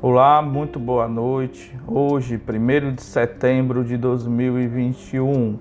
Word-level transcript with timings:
Olá, 0.00 0.40
muito 0.40 0.78
boa 0.78 1.08
noite. 1.08 1.76
Hoje, 1.84 2.40
1 2.40 2.94
de 2.94 3.02
setembro 3.02 3.82
de 3.82 3.96
2021, 3.96 5.58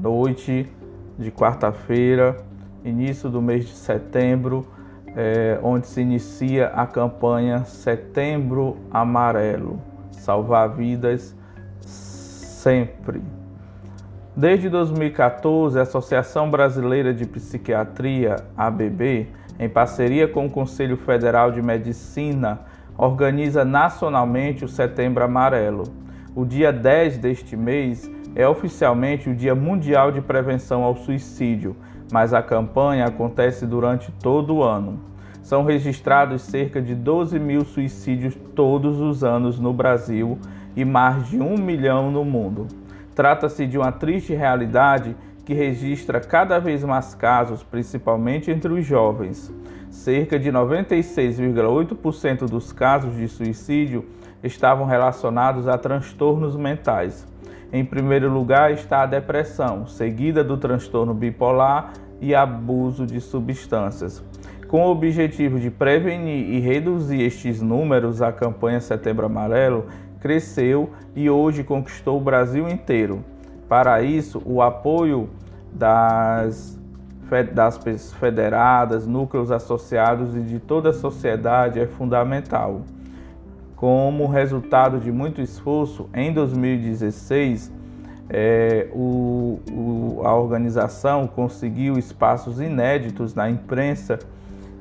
noite 0.00 0.66
de 1.18 1.30
quarta-feira, 1.30 2.38
início 2.82 3.28
do 3.28 3.42
mês 3.42 3.66
de 3.66 3.72
setembro, 3.72 4.66
é, 5.14 5.60
onde 5.62 5.88
se 5.88 6.00
inicia 6.00 6.68
a 6.68 6.86
campanha 6.86 7.66
Setembro 7.66 8.78
Amarelo 8.90 9.78
Salvar 10.10 10.70
Vidas 10.70 11.36
Sempre. 11.82 13.20
Desde 14.34 14.70
2014, 14.70 15.78
a 15.78 15.82
Associação 15.82 16.50
Brasileira 16.50 17.12
de 17.12 17.26
Psiquiatria, 17.26 18.36
ABB, 18.56 19.28
em 19.58 19.68
parceria 19.68 20.26
com 20.26 20.46
o 20.46 20.50
Conselho 20.50 20.96
Federal 20.96 21.52
de 21.52 21.60
Medicina, 21.60 22.60
organiza 22.98 23.64
nacionalmente 23.64 24.64
o 24.64 24.68
Setembro 24.68 25.24
Amarelo. 25.24 25.84
O 26.34 26.44
dia 26.44 26.72
10 26.72 27.18
deste 27.18 27.56
mês 27.56 28.10
é 28.34 28.46
oficialmente 28.46 29.30
o 29.30 29.34
Dia 29.34 29.54
Mundial 29.54 30.12
de 30.12 30.20
Prevenção 30.20 30.82
ao 30.82 30.96
Suicídio, 30.96 31.76
mas 32.12 32.32
a 32.32 32.42
campanha 32.42 33.06
acontece 33.06 33.66
durante 33.66 34.12
todo 34.12 34.56
o 34.56 34.62
ano. 34.62 35.00
São 35.42 35.64
registrados 35.64 36.42
cerca 36.42 36.82
de 36.82 36.94
12 36.94 37.38
mil 37.38 37.64
suicídios 37.64 38.34
todos 38.54 39.00
os 39.00 39.22
anos 39.22 39.60
no 39.60 39.72
Brasil 39.72 40.38
e 40.74 40.84
mais 40.84 41.28
de 41.28 41.40
um 41.40 41.56
milhão 41.56 42.10
no 42.10 42.24
mundo. 42.24 42.66
Trata-se 43.14 43.66
de 43.66 43.78
uma 43.78 43.92
triste 43.92 44.34
realidade 44.34 45.16
que 45.44 45.54
registra 45.54 46.20
cada 46.20 46.58
vez 46.58 46.82
mais 46.82 47.14
casos, 47.14 47.62
principalmente 47.62 48.50
entre 48.50 48.72
os 48.72 48.84
jovens. 48.84 49.52
Cerca 49.96 50.38
de 50.38 50.52
96,8% 50.52 52.40
dos 52.48 52.70
casos 52.70 53.16
de 53.16 53.26
suicídio 53.26 54.04
estavam 54.44 54.84
relacionados 54.84 55.66
a 55.66 55.78
transtornos 55.78 56.54
mentais. 56.54 57.26
Em 57.72 57.82
primeiro 57.82 58.30
lugar 58.30 58.70
está 58.72 59.02
a 59.02 59.06
depressão, 59.06 59.86
seguida 59.86 60.44
do 60.44 60.58
transtorno 60.58 61.14
bipolar 61.14 61.94
e 62.20 62.34
abuso 62.34 63.06
de 63.06 63.22
substâncias. 63.22 64.22
Com 64.68 64.86
o 64.86 64.90
objetivo 64.90 65.58
de 65.58 65.70
prevenir 65.70 66.50
e 66.50 66.60
reduzir 66.60 67.22
estes 67.22 67.62
números, 67.62 68.20
a 68.20 68.30
campanha 68.30 68.80
Setembro 68.80 69.24
Amarelo 69.24 69.86
cresceu 70.20 70.90
e 71.16 71.30
hoje 71.30 71.64
conquistou 71.64 72.18
o 72.18 72.22
Brasil 72.22 72.68
inteiro. 72.68 73.24
Para 73.66 74.02
isso, 74.02 74.42
o 74.44 74.60
apoio 74.60 75.30
das, 75.72 76.78
das 77.52 77.80
federadas, 78.18 79.06
núcleos 79.06 79.50
associados 79.50 80.36
e 80.36 80.40
de 80.40 80.58
toda 80.58 80.90
a 80.90 80.92
sociedade 80.92 81.80
é 81.80 81.86
fundamental. 81.86 82.82
Como 83.74 84.26
resultado 84.26 84.98
de 84.98 85.10
muito 85.10 85.40
esforço, 85.40 86.08
em 86.14 86.32
2016, 86.32 87.72
é, 88.28 88.88
o, 88.92 89.60
o, 89.70 90.22
a 90.24 90.34
organização 90.34 91.26
conseguiu 91.26 91.98
espaços 91.98 92.60
inéditos 92.60 93.34
na 93.34 93.50
imprensa 93.50 94.18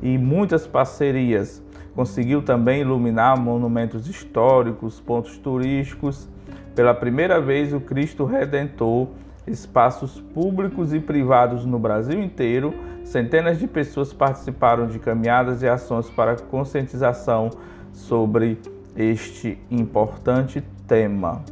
e 0.02 0.18
muitas 0.18 0.66
parcerias. 0.66 1.62
Conseguiu 1.96 2.42
também 2.42 2.82
iluminar 2.82 3.40
monumentos 3.40 4.08
históricos, 4.08 5.00
pontos 5.00 5.38
turísticos 5.38 6.28
pela 6.76 6.94
primeira 6.94 7.40
vez, 7.40 7.72
o 7.74 7.80
Cristo 7.80 8.26
Redentor, 8.26 9.08
espaços 9.48 10.20
públicos 10.34 10.94
e 10.94 11.00
privados 11.00 11.66
no 11.66 11.80
Brasil 11.80 12.22
inteiro, 12.22 12.74
centenas 13.04 13.60
de 13.60 13.68
pessoas 13.68 14.12
participaram 14.12 14.88
de 14.88 15.00
caminhadas 15.00 15.62
e 15.62 15.68
ações 15.68 16.10
para 16.10 16.36
conscientização 16.36 17.52
sobre 17.94 18.59
este 18.96 19.58
importante 19.69 20.64
tema. 20.88 21.44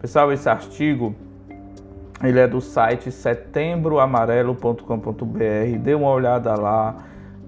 Pessoal, 0.00 0.32
esse 0.32 0.48
artigo 0.48 1.14
ele 2.22 2.38
é 2.40 2.48
do 2.48 2.60
site 2.60 3.12
setembroamarelo.com.br. 3.12 5.78
Dê 5.80 5.94
uma 5.94 6.10
olhada 6.10 6.54
lá. 6.54 6.96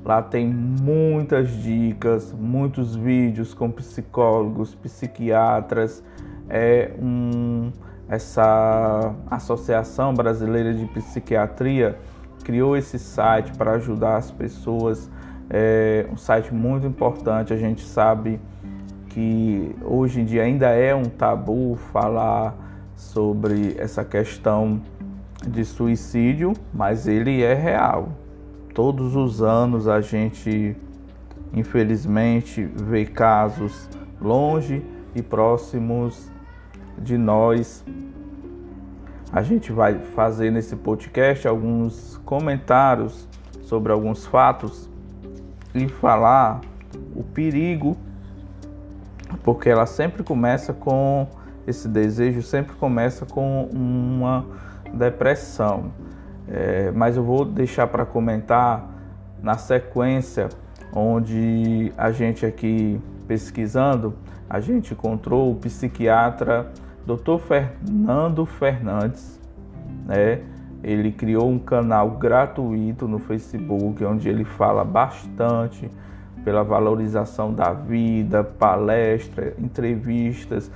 Lá 0.05 0.23
tem 0.23 0.47
muitas 0.47 1.51
dicas, 1.63 2.33
muitos 2.33 2.95
vídeos 2.97 3.53
com 3.53 3.71
psicólogos, 3.71 4.75
psiquiatras, 4.75 6.03
é 6.49 6.93
um, 6.99 7.71
essa 8.11 9.15
Associação 9.31 10.13
Brasileira 10.13 10.75
de 10.75 10.85
Psiquiatria 10.87 11.97
criou 12.43 12.77
esse 12.77 12.99
site 12.99 13.53
para 13.53 13.73
ajudar 13.75 14.17
as 14.17 14.33
pessoas. 14.33 15.09
É 15.49 16.07
um 16.13 16.17
site 16.17 16.53
muito 16.53 16.85
importante. 16.89 17.53
A 17.53 17.57
gente 17.57 17.87
sabe 17.87 18.41
que 19.11 19.77
hoje 19.85 20.21
em 20.21 20.25
dia 20.25 20.43
ainda 20.43 20.71
é 20.71 20.93
um 20.93 21.05
tabu 21.05 21.77
falar 21.93 22.57
sobre 22.97 23.77
essa 23.79 24.05
questão 24.05 24.83
de 25.47 25.65
suicídio, 25.65 26.53
mas 26.75 27.07
ele 27.07 27.43
é 27.43 27.55
real. 27.55 28.09
Todos 28.75 29.15
os 29.15 29.41
anos 29.41 29.87
a 29.87 30.01
gente, 30.01 30.77
infelizmente, 31.53 32.65
vê 32.65 33.07
casos 33.07 33.89
longe 34.21 34.85
e 35.15 35.23
próximos 35.23 36.29
de 37.01 37.17
nós. 37.17 37.85
A 39.33 39.43
gente 39.43 39.73
vai 39.73 39.99
fazer 39.99 40.51
nesse 40.51 40.77
podcast 40.77 41.47
alguns 41.49 42.21
comentários 42.25 43.29
sobre 43.63 43.93
alguns 43.93 44.27
fatos 44.27 44.91
e 45.75 45.89
falar 45.89 46.61
o 47.15 47.23
perigo, 47.23 47.97
porque 49.43 49.69
ela 49.69 49.87
sempre 49.87 50.23
começa 50.23 50.73
com 50.73 51.29
esse 51.67 51.89
desejo, 51.89 52.43
sempre 52.43 52.75
começa 52.75 53.25
com 53.25 53.69
uma 53.73 54.45
depressão. 54.93 55.93
É, 56.49 56.91
mas 56.91 57.17
eu 57.17 57.23
vou 57.23 57.45
deixar 57.45 57.87
para 57.87 58.05
comentar 58.05 58.91
na 59.41 59.57
sequência, 59.57 60.49
onde 60.93 61.93
a 61.97 62.11
gente 62.11 62.45
aqui 62.45 63.01
pesquisando, 63.29 64.17
a 64.49 64.59
gente 64.59 64.93
encontrou 64.93 65.53
o 65.53 65.55
psiquiatra 65.55 66.73
Dr. 67.07 67.39
Fernando 67.39 68.45
Fernandes, 68.47 69.41
né? 70.07 70.43
Ele 70.83 71.13
criou 71.13 71.49
um 71.51 71.59
canal 71.59 72.13
gratuito 72.13 73.07
no 73.07 73.19
Facebook 73.19 74.03
onde 74.05 74.29
ele 74.29 74.45
fala 74.45 74.83
bastante 74.83 75.91
pela 76.43 76.63
valorização 76.63 77.53
da 77.53 77.73
vida, 77.73 78.43
palestra, 78.43 79.55
entrevistas, 79.59 80.71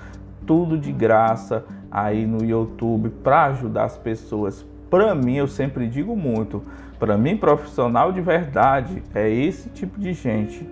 tudo 0.46 0.76
de 0.76 0.92
graça 0.92 1.64
aí 1.90 2.26
no 2.26 2.44
YouTube 2.44 3.08
para 3.08 3.44
ajudar 3.46 3.84
as 3.84 3.96
pessoas. 3.96 4.64
Para 4.90 5.14
mim, 5.14 5.36
eu 5.36 5.48
sempre 5.48 5.88
digo 5.88 6.14
muito, 6.14 6.62
para 6.98 7.16
mim 7.16 7.36
profissional 7.36 8.12
de 8.12 8.20
verdade 8.20 9.02
é 9.14 9.28
esse 9.28 9.68
tipo 9.70 9.98
de 9.98 10.12
gente 10.12 10.68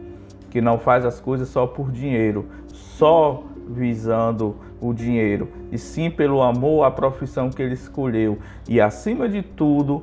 que 0.50 0.60
não 0.60 0.78
faz 0.78 1.06
as 1.06 1.18
coisas 1.18 1.48
só 1.48 1.66
por 1.66 1.90
dinheiro, 1.90 2.46
só 2.68 3.44
visando 3.68 4.56
o 4.80 4.92
dinheiro, 4.92 5.48
e 5.70 5.78
sim 5.78 6.10
pelo 6.10 6.42
amor 6.42 6.84
à 6.84 6.90
profissão 6.90 7.50
que 7.50 7.62
ele 7.62 7.74
escolheu 7.74 8.38
e, 8.68 8.80
acima 8.80 9.28
de 9.28 9.42
tudo, 9.42 10.02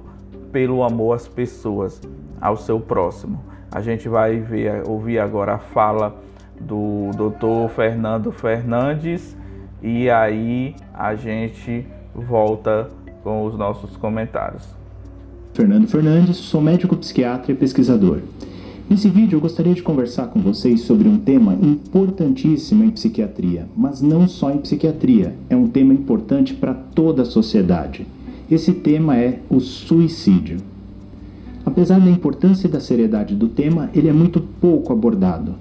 pelo 0.51 0.83
amor 0.83 1.13
às 1.13 1.27
pessoas, 1.27 2.01
ao 2.39 2.57
seu 2.57 2.79
próximo. 2.79 3.43
A 3.71 3.81
gente 3.81 4.09
vai 4.09 4.39
ver, 4.39 4.87
ouvir 4.87 5.19
agora 5.19 5.55
a 5.55 5.59
fala 5.59 6.15
do 6.59 7.11
Dr. 7.11 7.69
Fernando 7.73 8.31
Fernandes 8.31 9.37
e 9.81 10.09
aí 10.09 10.75
a 10.93 11.15
gente 11.15 11.85
volta 12.13 12.89
com 13.23 13.45
os 13.45 13.55
nossos 13.57 13.95
comentários. 13.95 14.67
Fernando 15.53 15.87
Fernandes, 15.87 16.37
sou 16.37 16.61
médico 16.61 16.95
psiquiatra 16.95 17.51
e 17.51 17.55
pesquisador. 17.55 18.19
Nesse 18.89 19.07
vídeo 19.07 19.37
eu 19.37 19.39
gostaria 19.39 19.75
de 19.75 19.83
conversar 19.83 20.29
com 20.29 20.39
vocês 20.39 20.81
sobre 20.81 21.07
um 21.07 21.19
tema 21.19 21.53
importantíssimo 21.53 22.83
em 22.83 22.89
psiquiatria, 22.89 23.67
mas 23.77 24.01
não 24.01 24.27
só 24.27 24.49
em 24.49 24.57
psiquiatria, 24.57 25.35
é 25.47 25.55
um 25.55 25.67
tema 25.67 25.93
importante 25.93 26.55
para 26.55 26.73
toda 26.73 27.21
a 27.21 27.25
sociedade. 27.25 28.07
Esse 28.49 28.73
tema 28.73 29.15
é 29.15 29.41
o 29.47 29.59
suicídio. 29.59 30.57
Apesar 31.63 31.99
da 31.99 32.09
importância 32.09 32.65
e 32.65 32.69
da 32.71 32.79
seriedade 32.79 33.35
do 33.35 33.47
tema, 33.47 33.91
ele 33.93 34.07
é 34.07 34.11
muito 34.11 34.41
pouco 34.59 34.91
abordado. 34.91 35.53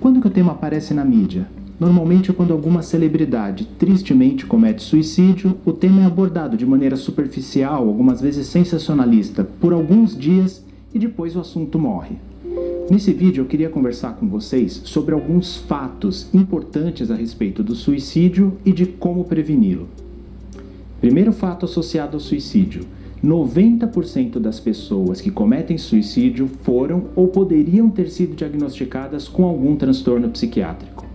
Quando 0.00 0.20
que 0.20 0.26
o 0.26 0.30
tema 0.30 0.50
aparece 0.50 0.92
na 0.92 1.04
mídia? 1.04 1.46
Normalmente 1.78 2.32
é 2.32 2.34
quando 2.34 2.52
alguma 2.52 2.82
celebridade 2.82 3.64
tristemente 3.78 4.44
comete 4.44 4.82
suicídio, 4.82 5.56
o 5.64 5.72
tema 5.72 6.02
é 6.02 6.04
abordado 6.04 6.56
de 6.56 6.66
maneira 6.66 6.96
superficial, 6.96 7.86
algumas 7.86 8.20
vezes 8.20 8.48
sensacionalista, 8.48 9.44
por 9.44 9.72
alguns 9.72 10.18
dias 10.18 10.64
e 10.92 10.98
depois 10.98 11.36
o 11.36 11.40
assunto 11.40 11.78
morre. 11.78 12.16
Nesse 12.90 13.12
vídeo 13.12 13.42
eu 13.42 13.46
queria 13.46 13.68
conversar 13.68 14.16
com 14.16 14.26
vocês 14.26 14.82
sobre 14.84 15.14
alguns 15.14 15.58
fatos 15.58 16.26
importantes 16.34 17.08
a 17.08 17.14
respeito 17.14 17.62
do 17.62 17.72
suicídio 17.72 18.58
e 18.64 18.72
de 18.72 18.84
como 18.84 19.22
preveni-lo. 19.22 19.86
Primeiro 21.00 21.30
fato 21.30 21.66
associado 21.66 22.16
ao 22.16 22.20
suicídio: 22.20 22.82
90% 23.24 24.40
das 24.40 24.58
pessoas 24.58 25.20
que 25.20 25.30
cometem 25.30 25.78
suicídio 25.78 26.50
foram 26.64 27.04
ou 27.14 27.28
poderiam 27.28 27.88
ter 27.88 28.10
sido 28.10 28.34
diagnosticadas 28.34 29.28
com 29.28 29.44
algum 29.44 29.76
transtorno 29.76 30.28
psiquiátrico. 30.28 31.06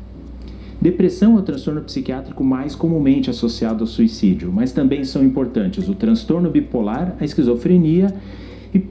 Depressão 0.82 1.36
é 1.36 1.40
o 1.40 1.44
transtorno 1.44 1.82
psiquiátrico 1.82 2.42
mais 2.42 2.74
comumente 2.74 3.30
associado 3.30 3.84
ao 3.84 3.88
suicídio, 3.88 4.50
mas 4.50 4.72
também 4.72 5.04
são 5.04 5.26
importantes 5.26 5.90
o 5.90 5.94
transtorno 5.94 6.50
bipolar, 6.50 7.18
a 7.20 7.26
esquizofrenia 7.26 8.16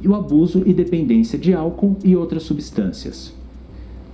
e 0.02 0.08
o 0.08 0.14
abuso 0.14 0.62
e 0.64 0.72
dependência 0.72 1.38
de 1.38 1.52
álcool 1.52 1.96
e 2.04 2.16
outras 2.16 2.42
substâncias. 2.44 3.32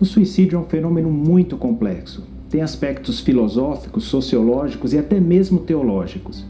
O 0.00 0.04
suicídio 0.04 0.56
é 0.56 0.60
um 0.60 0.64
fenômeno 0.64 1.10
muito 1.10 1.56
complexo. 1.56 2.24
Tem 2.48 2.62
aspectos 2.62 3.20
filosóficos, 3.20 4.04
sociológicos 4.04 4.92
e 4.92 4.98
até 4.98 5.20
mesmo 5.20 5.60
teológicos. 5.60 6.44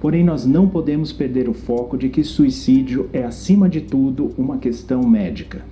Porém, 0.00 0.24
nós 0.24 0.46
não 0.46 0.68
podemos 0.68 1.12
perder 1.12 1.48
o 1.48 1.54
foco 1.54 1.96
de 1.96 2.08
que 2.08 2.24
suicídio 2.24 3.08
é, 3.12 3.22
acima 3.22 3.68
de 3.68 3.82
tudo, 3.82 4.32
uma 4.38 4.58
questão 4.58 5.02
médica. 5.06 5.64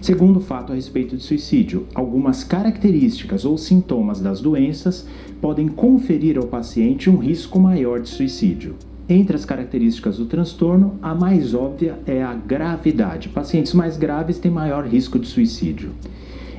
Segundo 0.00 0.40
fato 0.40 0.72
a 0.72 0.74
respeito 0.74 1.16
de 1.16 1.22
suicídio, 1.22 1.86
algumas 1.94 2.42
características 2.42 3.44
ou 3.44 3.56
sintomas 3.56 4.20
das 4.20 4.40
doenças 4.40 5.06
podem 5.40 5.68
conferir 5.68 6.36
ao 6.36 6.46
paciente 6.46 7.08
um 7.08 7.18
risco 7.18 7.60
maior 7.60 8.00
de 8.00 8.08
suicídio. 8.08 8.74
Entre 9.12 9.36
as 9.36 9.44
características 9.44 10.16
do 10.16 10.24
transtorno, 10.24 10.94
a 11.02 11.14
mais 11.14 11.52
óbvia 11.52 11.98
é 12.06 12.22
a 12.22 12.32
gravidade. 12.32 13.28
Pacientes 13.28 13.74
mais 13.74 13.98
graves 13.98 14.38
têm 14.38 14.50
maior 14.50 14.86
risco 14.86 15.18
de 15.18 15.26
suicídio. 15.26 15.90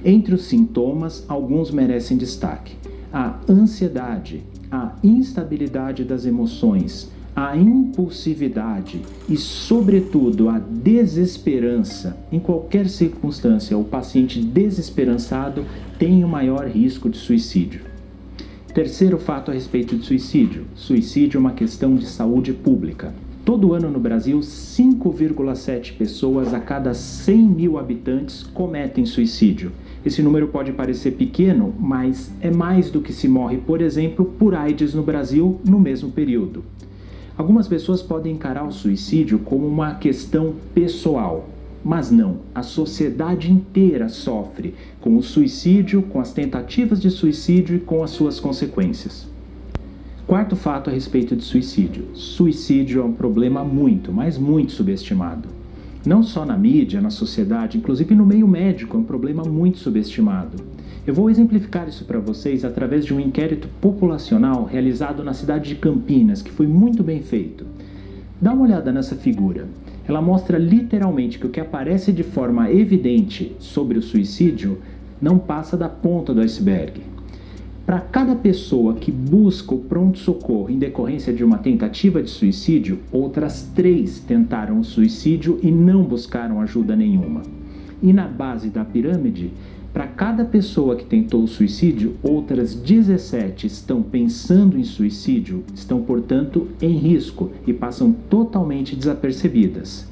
Entre 0.05 0.35
os 0.35 0.43
sintomas, 0.43 1.25
alguns 1.27 1.71
merecem 1.71 2.15
destaque: 2.15 2.75
a 3.11 3.39
ansiedade, 3.49 4.43
a 4.71 4.93
instabilidade 5.03 6.03
das 6.03 6.27
emoções, 6.27 7.11
a 7.35 7.57
impulsividade 7.57 9.01
e, 9.27 9.35
sobretudo, 9.35 10.47
a 10.47 10.59
desesperança. 10.59 12.15
Em 12.31 12.39
qualquer 12.39 12.87
circunstância, 12.87 13.75
o 13.75 13.83
paciente 13.83 14.39
desesperançado 14.39 15.65
tem 15.97 16.23
o 16.23 16.27
maior 16.27 16.67
risco 16.67 17.09
de 17.09 17.17
suicídio. 17.17 17.92
Terceiro 18.73 19.19
fato 19.19 19.51
a 19.51 19.53
respeito 19.53 19.95
de 19.95 20.03
suicídio: 20.03 20.65
suicídio 20.73 21.37
é 21.37 21.39
uma 21.39 21.51
questão 21.51 21.93
de 21.93 22.07
saúde 22.07 22.51
pública. 22.53 23.13
Todo 23.45 23.71
ano 23.71 23.91
no 23.91 23.99
Brasil, 23.99 24.39
5,7 24.39 25.95
pessoas 25.95 26.55
a 26.55 26.59
cada 26.59 26.91
100 26.91 27.37
mil 27.37 27.77
habitantes 27.77 28.41
cometem 28.41 29.05
suicídio. 29.05 29.71
Esse 30.03 30.23
número 30.23 30.47
pode 30.47 30.71
parecer 30.71 31.11
pequeno, 31.11 31.71
mas 31.79 32.31
é 32.41 32.49
mais 32.49 32.89
do 32.89 32.99
que 32.99 33.13
se 33.13 33.27
morre, 33.27 33.57
por 33.57 33.79
exemplo, 33.79 34.25
por 34.25 34.55
AIDS 34.55 34.95
no 34.95 35.03
Brasil 35.03 35.61
no 35.63 35.79
mesmo 35.79 36.09
período. 36.09 36.63
Algumas 37.37 37.67
pessoas 37.67 38.01
podem 38.01 38.33
encarar 38.33 38.67
o 38.67 38.71
suicídio 38.71 39.37
como 39.37 39.67
uma 39.67 39.95
questão 39.95 40.55
pessoal, 40.73 41.47
mas 41.83 42.09
não. 42.09 42.37
A 42.55 42.63
sociedade 42.63 43.51
inteira 43.51 44.07
sofre 44.07 44.73
com 45.01 45.17
o 45.17 45.23
suicídio, 45.23 46.01
com 46.03 46.19
as 46.19 46.31
tentativas 46.31 47.01
de 47.01 47.09
suicídio 47.09 47.75
e 47.75 47.79
com 47.79 48.03
as 48.03 48.11
suas 48.11 48.39
consequências. 48.39 49.27
Quarto 50.25 50.55
fato 50.55 50.89
a 50.89 50.93
respeito 50.93 51.35
de 51.35 51.43
suicídio: 51.43 52.05
suicídio 52.13 53.01
é 53.01 53.03
um 53.03 53.11
problema 53.11 53.63
muito, 53.63 54.11
mas 54.11 54.37
muito 54.37 54.71
subestimado. 54.71 55.49
Não 56.05 56.23
só 56.23 56.45
na 56.45 56.57
mídia, 56.57 57.01
na 57.01 57.09
sociedade, 57.09 57.77
inclusive 57.77 58.15
no 58.15 58.25
meio 58.25 58.47
médico, 58.47 58.97
é 58.97 58.99
um 58.99 59.03
problema 59.03 59.43
muito 59.43 59.79
subestimado. 59.79 60.57
Eu 61.05 61.13
vou 61.13 61.29
exemplificar 61.29 61.87
isso 61.87 62.05
para 62.05 62.19
vocês 62.19 62.63
através 62.63 63.05
de 63.05 63.13
um 63.13 63.19
inquérito 63.19 63.67
populacional 63.81 64.63
realizado 64.63 65.23
na 65.23 65.33
cidade 65.33 65.69
de 65.69 65.75
Campinas, 65.75 66.41
que 66.41 66.51
foi 66.51 66.67
muito 66.67 67.03
bem 67.03 67.21
feito. 67.21 67.65
Dá 68.41 68.53
uma 68.53 68.63
olhada 68.63 68.91
nessa 68.91 69.15
figura. 69.15 69.67
Ela 70.07 70.21
mostra 70.21 70.57
literalmente 70.57 71.39
que 71.39 71.45
o 71.45 71.49
que 71.49 71.59
aparece 71.59 72.11
de 72.11 72.23
forma 72.23 72.71
evidente 72.71 73.55
sobre 73.59 73.97
o 73.97 74.01
suicídio 74.01 74.79
não 75.21 75.37
passa 75.37 75.77
da 75.77 75.87
ponta 75.87 76.33
do 76.33 76.41
iceberg. 76.41 77.01
Para 77.85 77.99
cada 77.99 78.35
pessoa 78.35 78.95
que 78.95 79.11
busca 79.11 79.75
o 79.75 79.79
pronto-socorro 79.79 80.69
em 80.69 80.77
decorrência 80.77 81.33
de 81.33 81.43
uma 81.43 81.57
tentativa 81.57 82.23
de 82.23 82.29
suicídio, 82.29 82.99
outras 83.11 83.69
três 83.75 84.19
tentaram 84.19 84.79
o 84.79 84.85
suicídio 84.85 85.59
e 85.61 85.69
não 85.69 86.03
buscaram 86.03 86.61
ajuda 86.61 86.95
nenhuma. 86.95 87.41
E 88.01 88.13
na 88.13 88.27
base 88.27 88.69
da 88.69 88.85
pirâmide, 88.85 89.51
para 89.93 90.07
cada 90.07 90.43
pessoa 90.43 90.95
que 90.95 91.05
tentou 91.05 91.43
o 91.43 91.47
suicídio, 91.47 92.15
outras 92.23 92.73
17 92.73 93.67
estão 93.67 94.01
pensando 94.01 94.75
em 94.75 94.83
suicídio, 94.83 95.63
estão, 95.75 96.01
portanto, 96.01 96.67
em 96.81 96.97
risco 96.97 97.51
e 97.67 97.71
passam 97.71 98.11
totalmente 98.27 98.95
desapercebidas. 98.95 100.07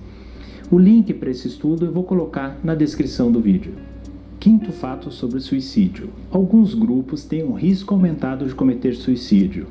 O 0.69 0.77
link 0.77 1.11
para 1.15 1.31
esse 1.31 1.47
estudo 1.47 1.87
eu 1.87 1.91
vou 1.91 2.03
colocar 2.03 2.59
na 2.63 2.75
descrição 2.75 3.31
do 3.31 3.41
vídeo. 3.41 3.73
Quinto 4.39 4.71
fato 4.71 5.09
sobre 5.11 5.39
suicídio: 5.39 6.09
alguns 6.29 6.75
grupos 6.75 7.25
têm 7.25 7.43
um 7.43 7.53
risco 7.53 7.95
aumentado 7.95 8.45
de 8.45 8.53
cometer 8.53 8.95
suicídio. 8.95 9.65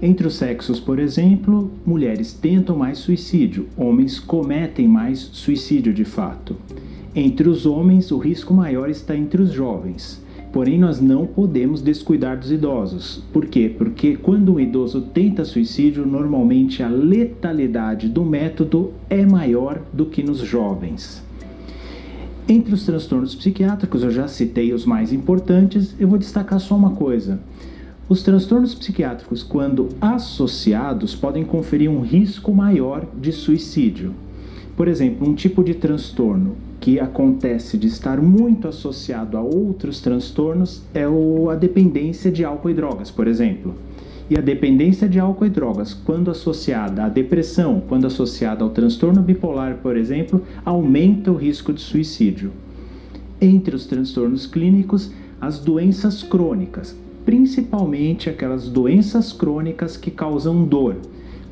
Entre 0.00 0.26
os 0.26 0.36
sexos, 0.36 0.80
por 0.80 0.98
exemplo, 0.98 1.70
mulheres 1.84 2.32
tentam 2.32 2.76
mais 2.76 2.98
suicídio, 2.98 3.68
homens 3.76 4.18
cometem 4.18 4.88
mais 4.88 5.18
suicídio 5.18 5.92
de 5.92 6.04
fato. 6.04 6.56
Entre 7.16 7.48
os 7.48 7.64
homens, 7.64 8.10
o 8.10 8.18
risco 8.18 8.52
maior 8.52 8.90
está 8.90 9.16
entre 9.16 9.40
os 9.40 9.52
jovens. 9.52 10.20
Porém, 10.52 10.76
nós 10.76 11.00
não 11.00 11.26
podemos 11.26 11.80
descuidar 11.80 12.36
dos 12.36 12.50
idosos. 12.50 13.22
Por 13.32 13.46
quê? 13.46 13.72
Porque 13.76 14.16
quando 14.16 14.54
um 14.54 14.58
idoso 14.58 15.00
tenta 15.00 15.44
suicídio, 15.44 16.04
normalmente 16.04 16.82
a 16.82 16.88
letalidade 16.88 18.08
do 18.08 18.24
método 18.24 18.92
é 19.08 19.24
maior 19.24 19.80
do 19.92 20.06
que 20.06 20.24
nos 20.24 20.38
jovens. 20.38 21.22
Entre 22.48 22.74
os 22.74 22.84
transtornos 22.84 23.34
psiquiátricos, 23.34 24.02
eu 24.02 24.10
já 24.10 24.26
citei 24.26 24.72
os 24.72 24.84
mais 24.84 25.12
importantes, 25.12 25.94
eu 26.00 26.08
vou 26.08 26.18
destacar 26.18 26.58
só 26.58 26.76
uma 26.76 26.90
coisa. 26.90 27.38
Os 28.08 28.24
transtornos 28.24 28.74
psiquiátricos, 28.74 29.44
quando 29.44 29.88
associados, 30.00 31.14
podem 31.14 31.44
conferir 31.44 31.88
um 31.88 32.00
risco 32.00 32.52
maior 32.52 33.06
de 33.16 33.30
suicídio. 33.30 34.12
Por 34.76 34.88
exemplo, 34.88 35.28
um 35.28 35.34
tipo 35.34 35.62
de 35.62 35.74
transtorno 35.74 36.56
que 36.84 37.00
acontece 37.00 37.78
de 37.78 37.86
estar 37.86 38.20
muito 38.20 38.68
associado 38.68 39.38
a 39.38 39.40
outros 39.40 40.02
transtornos 40.02 40.82
é 40.92 41.04
a 41.50 41.54
dependência 41.54 42.30
de 42.30 42.44
álcool 42.44 42.68
e 42.68 42.74
drogas, 42.74 43.10
por 43.10 43.26
exemplo. 43.26 43.74
E 44.28 44.36
a 44.36 44.42
dependência 44.42 45.08
de 45.08 45.18
álcool 45.18 45.46
e 45.46 45.48
drogas, 45.48 45.94
quando 45.94 46.30
associada 46.30 47.04
à 47.04 47.08
depressão, 47.08 47.82
quando 47.88 48.06
associada 48.06 48.62
ao 48.62 48.68
transtorno 48.68 49.22
bipolar, 49.22 49.78
por 49.82 49.96
exemplo, 49.96 50.42
aumenta 50.62 51.32
o 51.32 51.36
risco 51.36 51.72
de 51.72 51.80
suicídio. 51.80 52.52
Entre 53.40 53.74
os 53.74 53.86
transtornos 53.86 54.46
clínicos, 54.46 55.10
as 55.40 55.58
doenças 55.58 56.22
crônicas, 56.22 56.94
principalmente 57.24 58.28
aquelas 58.28 58.68
doenças 58.68 59.32
crônicas 59.32 59.96
que 59.96 60.10
causam 60.10 60.66
dor, 60.66 60.96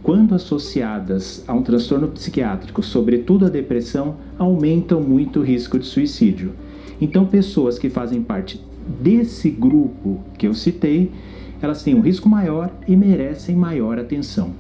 quando 0.03 0.35
associadas 0.35 1.45
a 1.47 1.53
um 1.53 1.63
transtorno 1.63 2.09
psiquiátrico, 2.09 2.83
sobretudo 2.83 3.47
a 3.47 3.49
depressão, 3.49 4.17
aumentam 4.37 5.01
muito 5.01 5.41
o 5.41 5.43
risco 5.45 5.79
de 5.79 5.87
suicídio. 5.87 6.53
Então, 7.01 7.25
pessoas 7.25 7.79
que 7.79 7.89
fazem 7.89 8.23
parte 8.23 8.61
desse 9.01 9.49
grupo 9.49 10.21
que 10.37 10.47
eu 10.47 10.55
citei, 10.55 11.13
elas 11.61 11.85
têm 11.85 11.95
um 11.95 12.01
risco 12.01 12.29
maior 12.29 12.71
e 12.89 12.97
merecem 12.97 13.55
maior 13.55 13.99
atenção. 13.99 14.53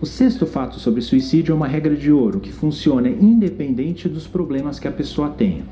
O 0.00 0.06
sexto 0.06 0.46
fato 0.46 0.80
sobre 0.80 1.02
suicídio 1.02 1.52
é 1.52 1.54
uma 1.54 1.68
regra 1.68 1.94
de 1.94 2.10
ouro 2.10 2.40
que 2.40 2.50
funciona 2.50 3.08
independente 3.08 4.08
dos 4.08 4.26
problemas 4.26 4.80
que 4.80 4.88
a 4.88 4.92
pessoa 4.92 5.28
tenha. 5.28 5.64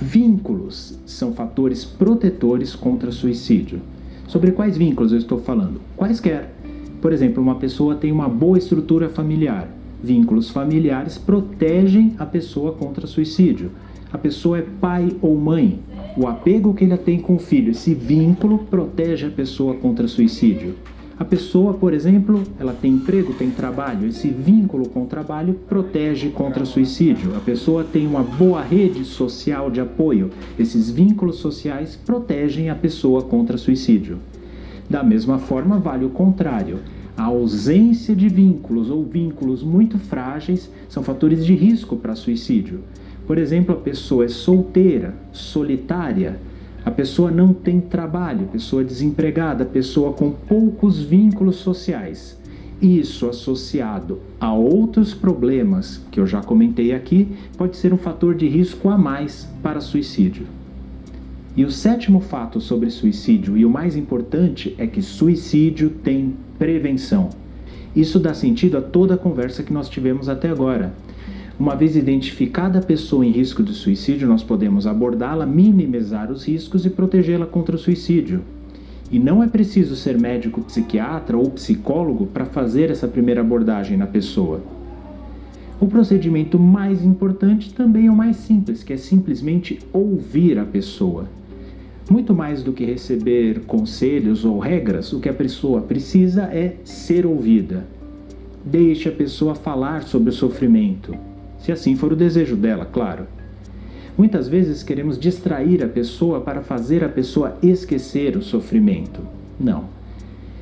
Vínculos 0.00 0.98
são 1.06 1.32
fatores 1.34 1.84
protetores 1.84 2.74
contra 2.74 3.12
suicídio. 3.12 3.80
Sobre 4.26 4.50
quais 4.50 4.76
vínculos 4.76 5.12
eu 5.12 5.18
estou 5.18 5.38
falando? 5.38 5.80
Quaisquer 5.96 6.52
por 7.04 7.12
exemplo, 7.12 7.42
uma 7.42 7.56
pessoa 7.56 7.96
tem 7.96 8.10
uma 8.10 8.30
boa 8.30 8.56
estrutura 8.56 9.10
familiar. 9.10 9.68
Vínculos 10.02 10.48
familiares 10.48 11.18
protegem 11.18 12.14
a 12.18 12.24
pessoa 12.24 12.72
contra 12.72 13.06
suicídio. 13.06 13.72
A 14.10 14.16
pessoa 14.16 14.60
é 14.60 14.64
pai 14.80 15.14
ou 15.20 15.36
mãe. 15.36 15.80
O 16.16 16.26
apego 16.26 16.72
que 16.72 16.84
ele 16.84 16.96
tem 16.96 17.20
com 17.20 17.34
o 17.34 17.38
filho, 17.38 17.72
esse 17.72 17.92
vínculo 17.92 18.60
protege 18.70 19.26
a 19.26 19.30
pessoa 19.30 19.74
contra 19.74 20.08
suicídio. 20.08 20.76
A 21.18 21.26
pessoa, 21.26 21.74
por 21.74 21.92
exemplo, 21.92 22.42
ela 22.58 22.72
tem 22.72 22.92
emprego, 22.92 23.34
tem 23.34 23.50
trabalho, 23.50 24.08
esse 24.08 24.28
vínculo 24.28 24.88
com 24.88 25.02
o 25.02 25.06
trabalho 25.06 25.60
protege 25.68 26.30
contra 26.30 26.64
suicídio. 26.64 27.36
A 27.36 27.40
pessoa 27.40 27.84
tem 27.84 28.06
uma 28.06 28.22
boa 28.22 28.62
rede 28.62 29.04
social 29.04 29.70
de 29.70 29.78
apoio, 29.78 30.30
esses 30.58 30.88
vínculos 30.88 31.36
sociais 31.36 31.96
protegem 31.96 32.70
a 32.70 32.74
pessoa 32.74 33.20
contra 33.20 33.58
suicídio. 33.58 34.16
Da 34.88 35.02
mesma 35.02 35.38
forma, 35.38 35.78
vale 35.78 36.04
o 36.04 36.10
contrário. 36.10 36.80
A 37.16 37.24
ausência 37.24 38.14
de 38.14 38.28
vínculos 38.28 38.90
ou 38.90 39.04
vínculos 39.04 39.62
muito 39.62 39.98
frágeis 39.98 40.70
são 40.88 41.02
fatores 41.02 41.46
de 41.46 41.54
risco 41.54 41.96
para 41.96 42.14
suicídio. 42.14 42.80
Por 43.26 43.38
exemplo, 43.38 43.74
a 43.74 43.78
pessoa 43.78 44.24
é 44.24 44.28
solteira, 44.28 45.14
solitária, 45.32 46.38
a 46.84 46.90
pessoa 46.90 47.30
não 47.30 47.54
tem 47.54 47.80
trabalho, 47.80 48.48
pessoa 48.48 48.84
desempregada, 48.84 49.64
pessoa 49.64 50.12
com 50.12 50.30
poucos 50.30 51.00
vínculos 51.00 51.56
sociais. 51.56 52.38
Isso 52.82 53.26
associado 53.26 54.18
a 54.38 54.52
outros 54.52 55.14
problemas 55.14 56.02
que 56.10 56.20
eu 56.20 56.26
já 56.26 56.42
comentei 56.42 56.92
aqui 56.92 57.28
pode 57.56 57.78
ser 57.78 57.94
um 57.94 57.96
fator 57.96 58.34
de 58.34 58.46
risco 58.46 58.90
a 58.90 58.98
mais 58.98 59.48
para 59.62 59.80
suicídio. 59.80 60.46
E 61.56 61.64
o 61.64 61.70
sétimo 61.70 62.18
fato 62.18 62.60
sobre 62.60 62.90
suicídio, 62.90 63.56
e 63.56 63.64
o 63.64 63.70
mais 63.70 63.96
importante, 63.96 64.74
é 64.76 64.88
que 64.88 65.00
suicídio 65.00 65.88
tem 65.88 66.34
prevenção. 66.58 67.30
Isso 67.94 68.18
dá 68.18 68.34
sentido 68.34 68.76
a 68.76 68.82
toda 68.82 69.14
a 69.14 69.18
conversa 69.18 69.62
que 69.62 69.72
nós 69.72 69.88
tivemos 69.88 70.28
até 70.28 70.50
agora. 70.50 70.92
Uma 71.56 71.76
vez 71.76 71.94
identificada 71.94 72.80
a 72.80 72.82
pessoa 72.82 73.24
em 73.24 73.30
risco 73.30 73.62
de 73.62 73.72
suicídio, 73.72 74.26
nós 74.26 74.42
podemos 74.42 74.84
abordá-la, 74.84 75.46
minimizar 75.46 76.32
os 76.32 76.44
riscos 76.44 76.84
e 76.84 76.90
protegê-la 76.90 77.46
contra 77.46 77.76
o 77.76 77.78
suicídio. 77.78 78.42
E 79.08 79.20
não 79.20 79.40
é 79.40 79.46
preciso 79.46 79.94
ser 79.94 80.18
médico 80.18 80.60
psiquiatra 80.62 81.36
ou 81.36 81.48
psicólogo 81.50 82.26
para 82.26 82.44
fazer 82.44 82.90
essa 82.90 83.06
primeira 83.06 83.42
abordagem 83.42 83.96
na 83.96 84.08
pessoa. 84.08 84.60
O 85.80 85.86
procedimento 85.86 86.58
mais 86.58 87.04
importante 87.04 87.72
também 87.72 88.06
é 88.06 88.10
o 88.10 88.16
mais 88.16 88.38
simples, 88.38 88.82
que 88.82 88.92
é 88.92 88.96
simplesmente 88.96 89.78
ouvir 89.92 90.58
a 90.58 90.64
pessoa. 90.64 91.28
Muito 92.10 92.34
mais 92.34 92.62
do 92.62 92.72
que 92.72 92.84
receber 92.84 93.60
conselhos 93.60 94.44
ou 94.44 94.58
regras, 94.58 95.12
o 95.12 95.20
que 95.20 95.28
a 95.28 95.32
pessoa 95.32 95.80
precisa 95.80 96.42
é 96.44 96.76
ser 96.84 97.24
ouvida. 97.24 97.86
Deixe 98.62 99.08
a 99.08 99.12
pessoa 99.12 99.54
falar 99.54 100.02
sobre 100.02 100.28
o 100.28 100.32
sofrimento, 100.32 101.16
se 101.58 101.72
assim 101.72 101.96
for 101.96 102.12
o 102.12 102.16
desejo 102.16 102.56
dela, 102.56 102.84
claro. 102.84 103.26
Muitas 104.16 104.48
vezes 104.48 104.82
queremos 104.82 105.18
distrair 105.18 105.82
a 105.82 105.88
pessoa 105.88 106.40
para 106.40 106.60
fazer 106.60 107.02
a 107.02 107.08
pessoa 107.08 107.56
esquecer 107.62 108.36
o 108.36 108.42
sofrimento. 108.42 109.20
Não. 109.58 109.84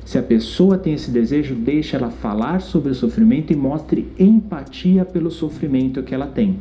Se 0.05 0.17
a 0.17 0.23
pessoa 0.23 0.77
tem 0.77 0.93
esse 0.93 1.11
desejo, 1.11 1.55
deixe 1.55 1.95
ela 1.95 2.09
falar 2.09 2.61
sobre 2.61 2.91
o 2.91 2.95
sofrimento 2.95 3.53
e 3.53 3.55
mostre 3.55 4.07
empatia 4.17 5.05
pelo 5.05 5.29
sofrimento 5.29 6.03
que 6.03 6.15
ela 6.15 6.27
tem. 6.27 6.57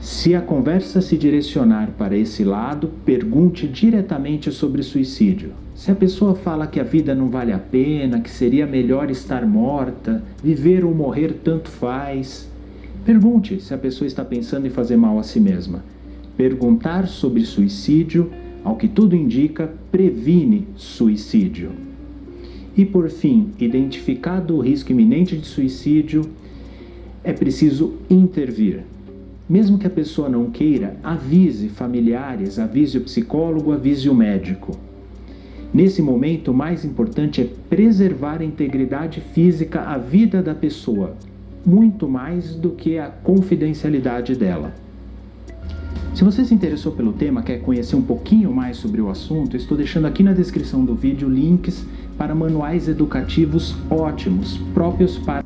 Se 0.00 0.34
a 0.34 0.40
conversa 0.40 1.02
se 1.02 1.14
direcionar 1.18 1.90
para 1.90 2.16
esse 2.16 2.42
lado, 2.42 2.90
pergunte 3.04 3.68
diretamente 3.68 4.50
sobre 4.50 4.82
suicídio. 4.82 5.52
Se 5.74 5.90
a 5.90 5.94
pessoa 5.94 6.34
fala 6.34 6.66
que 6.66 6.80
a 6.80 6.82
vida 6.82 7.14
não 7.14 7.28
vale 7.28 7.52
a 7.52 7.58
pena, 7.58 8.18
que 8.18 8.30
seria 8.30 8.66
melhor 8.66 9.10
estar 9.10 9.44
morta, 9.46 10.24
viver 10.42 10.86
ou 10.86 10.94
morrer 10.94 11.34
tanto 11.44 11.68
faz, 11.68 12.48
pergunte 13.04 13.60
se 13.60 13.74
a 13.74 13.78
pessoa 13.78 14.08
está 14.08 14.24
pensando 14.24 14.66
em 14.66 14.70
fazer 14.70 14.96
mal 14.96 15.18
a 15.18 15.22
si 15.22 15.38
mesma. 15.38 15.84
Perguntar 16.34 17.06
sobre 17.06 17.44
suicídio, 17.44 18.30
ao 18.64 18.76
que 18.76 18.88
tudo 18.88 19.14
indica, 19.14 19.70
previne 19.92 20.66
suicídio. 20.76 21.72
E 22.74 22.86
por 22.86 23.10
fim, 23.10 23.50
identificado 23.58 24.56
o 24.56 24.60
risco 24.60 24.92
iminente 24.92 25.36
de 25.36 25.46
suicídio, 25.46 26.22
é 27.22 27.34
preciso 27.34 27.96
intervir. 28.08 28.89
Mesmo 29.50 29.78
que 29.78 29.86
a 29.88 29.90
pessoa 29.90 30.28
não 30.28 30.48
queira, 30.48 30.96
avise 31.02 31.68
familiares, 31.68 32.56
avise 32.56 32.98
o 32.98 33.00
psicólogo, 33.00 33.72
avise 33.72 34.08
o 34.08 34.14
médico. 34.14 34.78
Nesse 35.74 36.00
momento, 36.00 36.52
o 36.52 36.54
mais 36.54 36.84
importante 36.84 37.40
é 37.40 37.48
preservar 37.68 38.42
a 38.42 38.44
integridade 38.44 39.20
física, 39.20 39.80
a 39.80 39.98
vida 39.98 40.40
da 40.40 40.54
pessoa, 40.54 41.16
muito 41.66 42.08
mais 42.08 42.54
do 42.54 42.70
que 42.70 42.96
a 42.96 43.08
confidencialidade 43.08 44.36
dela. 44.36 44.72
Se 46.14 46.22
você 46.22 46.44
se 46.44 46.54
interessou 46.54 46.92
pelo 46.92 47.12
tema, 47.12 47.42
quer 47.42 47.60
conhecer 47.60 47.96
um 47.96 48.02
pouquinho 48.02 48.52
mais 48.52 48.76
sobre 48.76 49.00
o 49.00 49.10
assunto, 49.10 49.56
estou 49.56 49.76
deixando 49.76 50.06
aqui 50.06 50.22
na 50.22 50.32
descrição 50.32 50.84
do 50.84 50.94
vídeo 50.94 51.28
links 51.28 51.84
para 52.16 52.36
manuais 52.36 52.86
educativos 52.86 53.74
ótimos, 53.90 54.58
próprios 54.72 55.18
para 55.18 55.44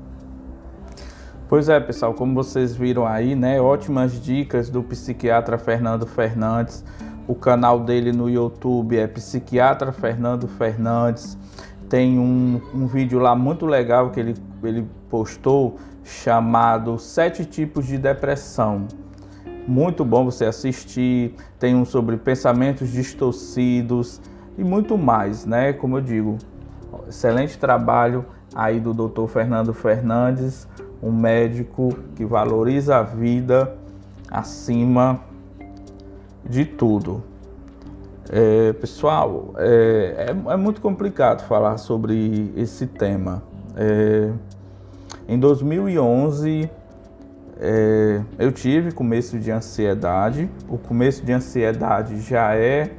Pois 1.54 1.68
é, 1.68 1.78
pessoal, 1.78 2.12
como 2.12 2.34
vocês 2.34 2.74
viram 2.74 3.06
aí, 3.06 3.36
né? 3.36 3.60
Ótimas 3.60 4.20
dicas 4.20 4.68
do 4.68 4.82
psiquiatra 4.82 5.56
Fernando 5.56 6.04
Fernandes. 6.04 6.84
O 7.28 7.34
canal 7.36 7.78
dele 7.78 8.10
no 8.10 8.28
YouTube 8.28 8.98
é 8.98 9.06
Psiquiatra 9.06 9.92
Fernando 9.92 10.48
Fernandes. 10.48 11.38
Tem 11.88 12.18
um, 12.18 12.60
um 12.74 12.88
vídeo 12.88 13.20
lá 13.20 13.36
muito 13.36 13.66
legal 13.66 14.10
que 14.10 14.18
ele, 14.18 14.34
ele 14.64 14.84
postou 15.08 15.76
chamado 16.02 16.98
Sete 16.98 17.44
Tipos 17.44 17.86
de 17.86 17.98
Depressão. 17.98 18.88
Muito 19.64 20.04
bom 20.04 20.24
você 20.24 20.46
assistir. 20.46 21.36
Tem 21.56 21.72
um 21.72 21.84
sobre 21.84 22.16
pensamentos 22.16 22.90
distorcidos 22.90 24.20
e 24.58 24.64
muito 24.64 24.98
mais, 24.98 25.46
né? 25.46 25.72
Como 25.72 25.98
eu 25.98 26.00
digo, 26.00 26.36
excelente 27.06 27.56
trabalho 27.56 28.24
aí 28.56 28.80
do 28.80 28.92
Dr. 28.92 29.28
Fernando 29.28 29.72
Fernandes 29.72 30.66
um 31.04 31.12
médico 31.12 31.94
que 32.16 32.24
valoriza 32.24 32.96
a 32.96 33.02
vida 33.02 33.76
acima 34.30 35.20
de 36.42 36.64
tudo. 36.64 37.22
É, 38.30 38.72
pessoal, 38.72 39.52
é, 39.58 40.28
é, 40.30 40.52
é, 40.52 40.56
muito 40.56 40.80
complicado 40.80 41.46
falar 41.46 41.76
sobre 41.76 42.50
esse 42.56 42.86
tema. 42.86 43.42
É, 43.76 44.32
em 45.28 45.38
2011, 45.38 46.70
é, 47.60 48.22
eu 48.38 48.50
tive 48.50 48.90
começo 48.90 49.38
de 49.38 49.50
ansiedade. 49.50 50.48
O 50.70 50.78
começo 50.78 51.22
de 51.22 51.32
ansiedade 51.32 52.18
já 52.22 52.54
é 52.54 52.92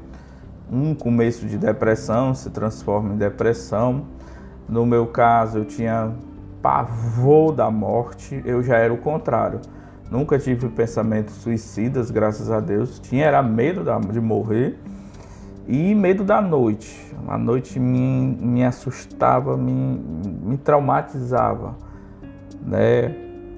um 0.71 0.93
começo 0.93 1.47
de 1.47 1.57
depressão, 1.57 2.35
se 2.35 2.51
transforma 2.51 3.15
em 3.15 3.17
depressão. 3.17 4.05
No 4.69 4.85
meu 4.85 5.07
caso, 5.07 5.57
eu 5.57 5.65
tinha 5.65 6.13
pavor 6.65 7.51
da 7.51 7.69
morte, 7.69 8.41
eu 8.43 8.63
já 8.63 8.77
era 8.77 8.91
o 8.91 8.97
contrário. 8.97 9.61
Nunca 10.09 10.39
tive 10.39 10.67
pensamentos 10.69 11.35
suicidas, 11.35 12.09
graças 12.09 12.49
a 12.49 12.59
Deus. 12.59 12.97
Tinha 12.97 13.25
era 13.25 13.43
medo 13.43 13.83
de 14.11 14.19
morrer 14.19 14.75
e 15.67 15.93
medo 15.93 16.23
da 16.23 16.41
noite. 16.41 17.13
A 17.27 17.37
noite 17.37 17.79
me, 17.79 18.35
me 18.41 18.65
assustava, 18.65 19.55
me, 19.55 20.01
me 20.43 20.57
traumatizava, 20.57 21.75
né? 22.65 23.15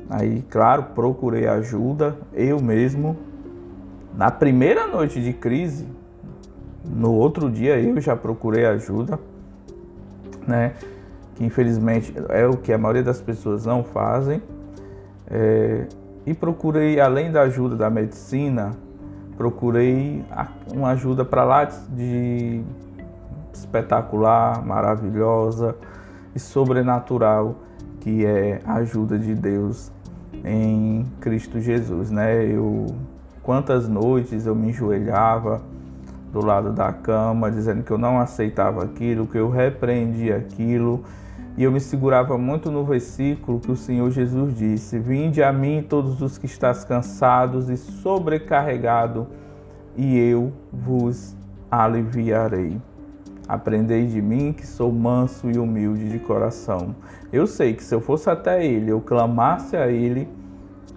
Aí, 0.09 0.41
claro, 0.49 0.87
procurei 0.93 1.47
ajuda, 1.47 2.17
eu 2.33 2.61
mesmo. 2.61 3.15
Na 4.17 4.29
primeira 4.31 4.85
noite 4.85 5.21
de 5.21 5.31
crise, 5.31 5.87
no 6.83 7.13
outro 7.13 7.49
dia 7.49 7.79
eu 7.79 8.01
já 8.01 8.17
procurei 8.17 8.65
ajuda, 8.65 9.17
né? 10.45 10.73
Que 11.37 11.45
infelizmente 11.45 12.11
é 12.29 12.47
o 12.47 12.57
que 12.57 12.73
a 12.73 12.77
maioria 12.77 13.03
das 13.03 13.21
pessoas 13.21 13.65
não 13.65 13.83
fazem. 13.83 14.41
É, 15.29 15.85
e 16.25 16.33
procurei, 16.33 16.99
além 16.99 17.31
da 17.31 17.41
ajuda 17.41 17.75
da 17.75 17.89
medicina, 17.89 18.71
procurei 19.37 20.25
uma 20.73 20.89
ajuda 20.89 21.23
para 21.23 21.43
lá 21.43 21.63
de 21.63 22.63
espetacular, 23.53 24.65
maravilhosa 24.65 25.75
e 26.35 26.39
sobrenatural, 26.39 27.55
que 28.01 28.25
é 28.25 28.59
a 28.65 28.75
ajuda 28.75 29.17
de 29.17 29.35
Deus 29.35 29.91
em 30.43 31.05
Cristo 31.21 31.59
Jesus, 31.59 32.09
né? 32.09 32.45
Eu 32.45 32.87
quantas 33.43 33.87
noites 33.87 34.45
eu 34.45 34.53
me 34.53 34.69
enjoelhava 34.69 35.61
do 36.33 36.43
lado 36.43 36.73
da 36.73 36.91
cama, 36.91 37.49
dizendo 37.49 37.83
que 37.83 37.91
eu 37.91 37.97
não 37.97 38.19
aceitava 38.19 38.83
aquilo, 38.83 39.25
que 39.25 39.37
eu 39.37 39.49
repreendia 39.49 40.35
aquilo 40.35 41.05
e 41.57 41.63
eu 41.63 41.71
me 41.71 41.79
segurava 41.79 42.37
muito 42.37 42.69
no 42.69 42.85
versículo 42.85 43.59
que 43.59 43.71
o 43.71 43.75
Senhor 43.75 44.11
Jesus 44.11 44.55
disse: 44.55 44.99
Vinde 44.99 45.41
a 45.41 45.51
mim 45.51 45.83
todos 45.87 46.21
os 46.21 46.37
que 46.37 46.45
estás 46.45 46.85
cansados 46.85 47.67
e 47.67 47.75
sobrecarregado, 47.75 49.27
e 49.95 50.15
eu 50.15 50.53
vos 50.71 51.35
aliviarei. 51.71 52.79
Aprendei 53.47 54.05
de 54.05 54.21
mim 54.21 54.53
que 54.53 54.67
sou 54.67 54.91
manso 54.91 55.49
e 55.49 55.57
humilde 55.57 56.09
de 56.09 56.19
coração. 56.19 56.95
Eu 57.33 57.47
sei 57.47 57.73
que 57.73 57.83
se 57.83 57.95
eu 57.95 58.01
fosse 58.01 58.29
até 58.29 58.63
ele, 58.63 58.91
eu 58.91 59.01
clamasse 59.01 59.75
a 59.75 59.87
ele, 59.87 60.29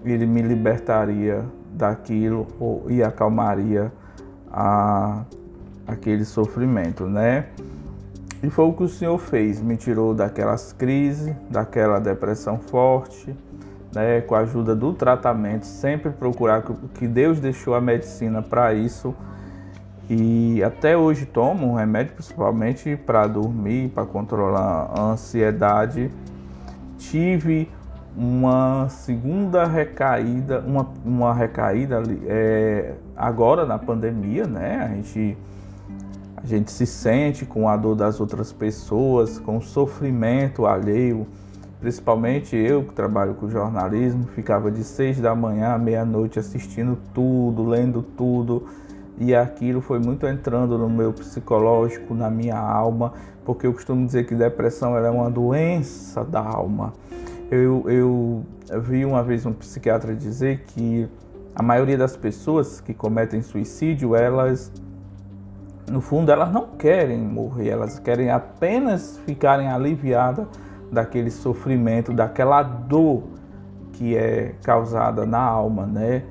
ele 0.05 0.27
me 0.27 0.43
libertaria 0.43 1.45
daquilo 1.73 2.47
e 2.89 3.03
acalmaria 3.03 3.91
a, 4.51 5.25
aquele 5.87 6.25
sofrimento, 6.25 7.07
né? 7.07 7.47
E 8.43 8.49
foi 8.49 8.65
o 8.65 8.73
que 8.73 8.83
o 8.83 8.89
Senhor 8.89 9.19
fez, 9.19 9.61
me 9.61 9.77
tirou 9.77 10.15
daquelas 10.15 10.73
crises, 10.73 11.35
daquela 11.51 11.99
depressão 11.99 12.59
forte, 12.59 13.37
né, 13.95 14.23
com 14.23 14.35
a 14.35 14.39
ajuda 14.39 14.75
do 14.75 14.95
tratamento, 14.95 15.67
sempre 15.67 16.11
procurar 16.11 16.63
que 16.95 17.07
Deus 17.07 17.39
deixou 17.39 17.75
a 17.75 17.81
medicina 17.81 18.41
para 18.41 18.73
isso. 18.73 19.15
E 20.09 20.63
até 20.63 20.97
hoje 20.97 21.27
tomo 21.27 21.69
um 21.69 21.75
remédio 21.75 22.15
principalmente 22.15 22.97
para 22.97 23.27
dormir, 23.27 23.91
para 23.91 24.05
controlar 24.07 24.91
a 24.97 25.03
ansiedade. 25.03 26.11
Tive 26.99 27.69
uma 28.17 28.89
segunda 28.89 29.67
recaída, 29.67 30.65
uma, 30.67 30.89
uma 31.05 31.33
recaída 31.33 32.03
é, 32.27 32.95
agora 33.17 33.65
na 33.65 33.79
pandemia, 33.79 34.47
né? 34.47 34.89
A 34.91 34.95
gente 34.95 35.39
a 36.43 36.47
gente 36.47 36.71
se 36.71 36.87
sente 36.87 37.45
com 37.45 37.69
a 37.69 37.77
dor 37.77 37.95
das 37.95 38.21
outras 38.21 38.53
pessoas, 38.53 39.39
com 39.39 39.59
o 39.59 39.63
sofrimento 39.63 40.67
alheio. 40.67 41.27
Principalmente 41.81 42.57
eu 42.57 42.85
que 42.85 42.95
trabalho 42.95 43.35
com 43.35 43.49
jornalismo, 43.49 44.25
ficava 44.35 44.71
de 44.71 44.85
seis 44.85 45.19
da 45.21 45.35
manhã 45.35 45.73
à 45.73 45.79
meia-noite 45.79 46.39
assistindo 46.39 46.99
tudo, 47.15 47.65
lendo 47.65 48.03
tudo. 48.03 48.67
e 49.19 49.35
aquilo 49.35 49.83
foi 49.83 49.99
muito 49.99 50.27
entrando 50.27 50.79
no 50.79 50.89
meu 50.89 51.13
psicológico, 51.13 52.15
na 52.15 52.31
minha 52.31 52.59
alma, 52.59 53.13
porque 53.45 53.67
eu 53.67 53.73
costumo 53.75 54.07
dizer 54.07 54.27
que 54.27 54.35
depressão 54.35 54.97
é 54.97 55.11
uma 55.11 55.31
doença 55.31 56.25
da 56.25 56.41
alma. 56.41 56.95
Eu, 57.51 57.85
eu, 57.87 58.43
eu 58.71 58.81
vi 58.81 59.05
uma 59.05 59.23
vez 59.23 59.45
um 59.45 59.53
psiquiatra 59.53 60.15
dizer 60.15 60.65
que 60.69 61.07
a 61.55 61.63
maioria 61.63 61.99
das 61.99 62.17
pessoas 62.17 62.81
que 62.81 62.95
cometem 62.95 63.43
suicídio, 63.43 64.15
elas, 64.15 64.73
no 65.91 66.01
fundo, 66.01 66.31
elas 66.31 66.53
não 66.53 66.69
querem 66.79 67.19
morrer, 67.19 67.71
elas 67.71 67.99
querem 67.99 68.31
apenas 68.31 69.19
ficarem 69.27 69.69
aliviadas 69.69 70.47
daquele 70.91 71.31
sofrimento, 71.31 72.13
daquela 72.13 72.63
dor 72.63 73.25
que 73.93 74.17
é 74.17 74.55
causada 74.63 75.27
na 75.27 75.41
alma, 75.41 75.87
né? 75.87 76.23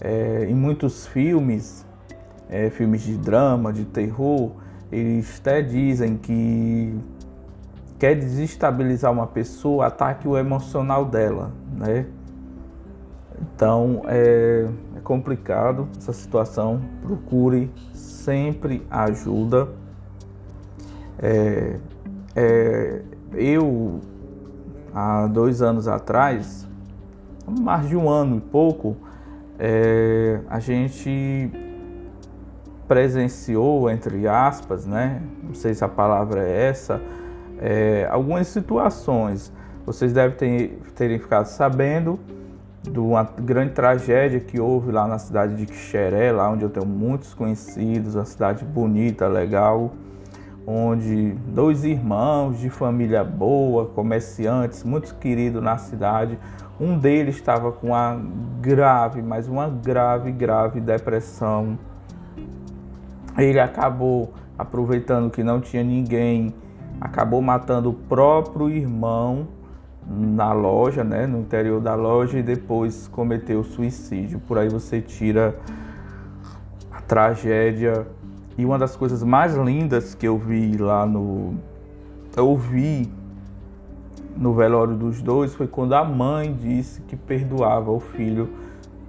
É, 0.00 0.46
em 0.48 0.54
muitos 0.54 1.06
filmes, 1.06 1.84
é, 2.48 2.70
filmes 2.70 3.02
de 3.02 3.16
drama, 3.16 3.72
de 3.72 3.84
terror, 3.84 4.52
eles 4.90 5.38
até 5.40 5.60
dizem 5.60 6.16
que 6.16 6.96
quer 7.98 8.14
desestabilizar 8.14 9.12
uma 9.12 9.26
pessoa, 9.26 9.86
ataque 9.86 10.26
o 10.26 10.38
emocional 10.38 11.04
dela, 11.04 11.50
né? 11.76 12.06
Então 13.40 14.02
é, 14.06 14.68
é 14.96 15.00
complicado 15.00 15.88
essa 15.98 16.12
situação. 16.12 16.80
Procure 17.02 17.70
sempre 18.24 18.86
ajuda. 18.90 19.68
É, 21.18 21.76
é, 22.36 23.02
eu 23.34 24.00
há 24.94 25.26
dois 25.26 25.62
anos 25.62 25.88
atrás, 25.88 26.66
mais 27.46 27.88
de 27.88 27.96
um 27.96 28.08
ano 28.08 28.36
e 28.36 28.40
pouco, 28.40 28.96
é, 29.58 30.40
a 30.48 30.58
gente 30.58 31.50
presenciou, 32.88 33.90
entre 33.90 34.26
aspas, 34.26 34.86
né? 34.86 35.22
Não 35.42 35.54
sei 35.54 35.74
se 35.74 35.84
a 35.84 35.88
palavra 35.88 36.42
é 36.42 36.68
essa, 36.68 37.00
é, 37.58 38.08
algumas 38.10 38.48
situações. 38.48 39.52
Vocês 39.86 40.12
devem 40.12 40.36
ter, 40.36 40.78
terem 40.94 41.18
ficado 41.18 41.46
sabendo 41.46 42.18
de 42.82 42.98
uma 42.98 43.22
grande 43.22 43.72
tragédia 43.72 44.40
que 44.40 44.58
houve 44.58 44.90
lá 44.90 45.06
na 45.06 45.18
cidade 45.18 45.54
de 45.54 45.66
Quixeré, 45.66 46.32
lá 46.32 46.50
onde 46.50 46.62
eu 46.62 46.70
tenho 46.70 46.86
muitos 46.86 47.34
conhecidos, 47.34 48.14
uma 48.14 48.24
cidade 48.24 48.64
bonita, 48.64 49.28
legal, 49.28 49.92
onde 50.66 51.32
dois 51.48 51.84
irmãos 51.84 52.58
de 52.58 52.70
família 52.70 53.22
boa, 53.22 53.86
comerciantes, 53.86 54.82
muito 54.82 55.14
queridos 55.16 55.62
na 55.62 55.76
cidade, 55.76 56.38
um 56.80 56.98
deles 56.98 57.36
estava 57.36 57.70
com 57.70 57.88
uma 57.88 58.18
grave, 58.60 59.20
mas 59.20 59.46
uma 59.46 59.68
grave, 59.68 60.32
grave 60.32 60.80
depressão. 60.80 61.78
Ele 63.36 63.60
acabou 63.60 64.32
aproveitando 64.58 65.30
que 65.30 65.42
não 65.42 65.60
tinha 65.60 65.82
ninguém, 65.82 66.54
acabou 66.98 67.42
matando 67.42 67.90
o 67.90 67.94
próprio 67.94 68.70
irmão 68.70 69.59
na 70.08 70.52
loja, 70.52 71.04
né, 71.04 71.26
no 71.26 71.40
interior 71.40 71.80
da 71.80 71.94
loja 71.94 72.38
e 72.38 72.42
depois 72.42 73.08
cometeu 73.08 73.62
suicídio. 73.62 74.40
Por 74.40 74.58
aí 74.58 74.68
você 74.68 75.00
tira 75.00 75.56
a 76.90 77.00
tragédia. 77.00 78.06
E 78.58 78.64
uma 78.64 78.78
das 78.78 78.96
coisas 78.96 79.22
mais 79.22 79.56
lindas 79.56 80.14
que 80.14 80.26
eu 80.26 80.36
vi 80.36 80.76
lá 80.76 81.06
no 81.06 81.54
eu 82.36 82.56
vi 82.56 83.10
no 84.36 84.54
velório 84.54 84.94
dos 84.94 85.20
dois 85.20 85.54
foi 85.54 85.66
quando 85.66 85.94
a 85.94 86.04
mãe 86.04 86.56
disse 86.58 87.00
que 87.02 87.16
perdoava 87.16 87.90
o 87.90 88.00
filho 88.00 88.48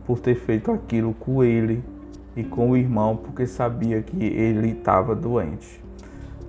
por 0.06 0.20
ter 0.20 0.36
feito 0.36 0.72
aquilo 0.72 1.14
com 1.14 1.44
ele 1.44 1.84
e 2.36 2.44
com 2.44 2.72
o 2.72 2.78
irmão, 2.78 3.16
porque 3.16 3.46
sabia 3.46 4.02
que 4.02 4.24
ele 4.24 4.72
estava 4.72 5.16
doente. 5.16 5.81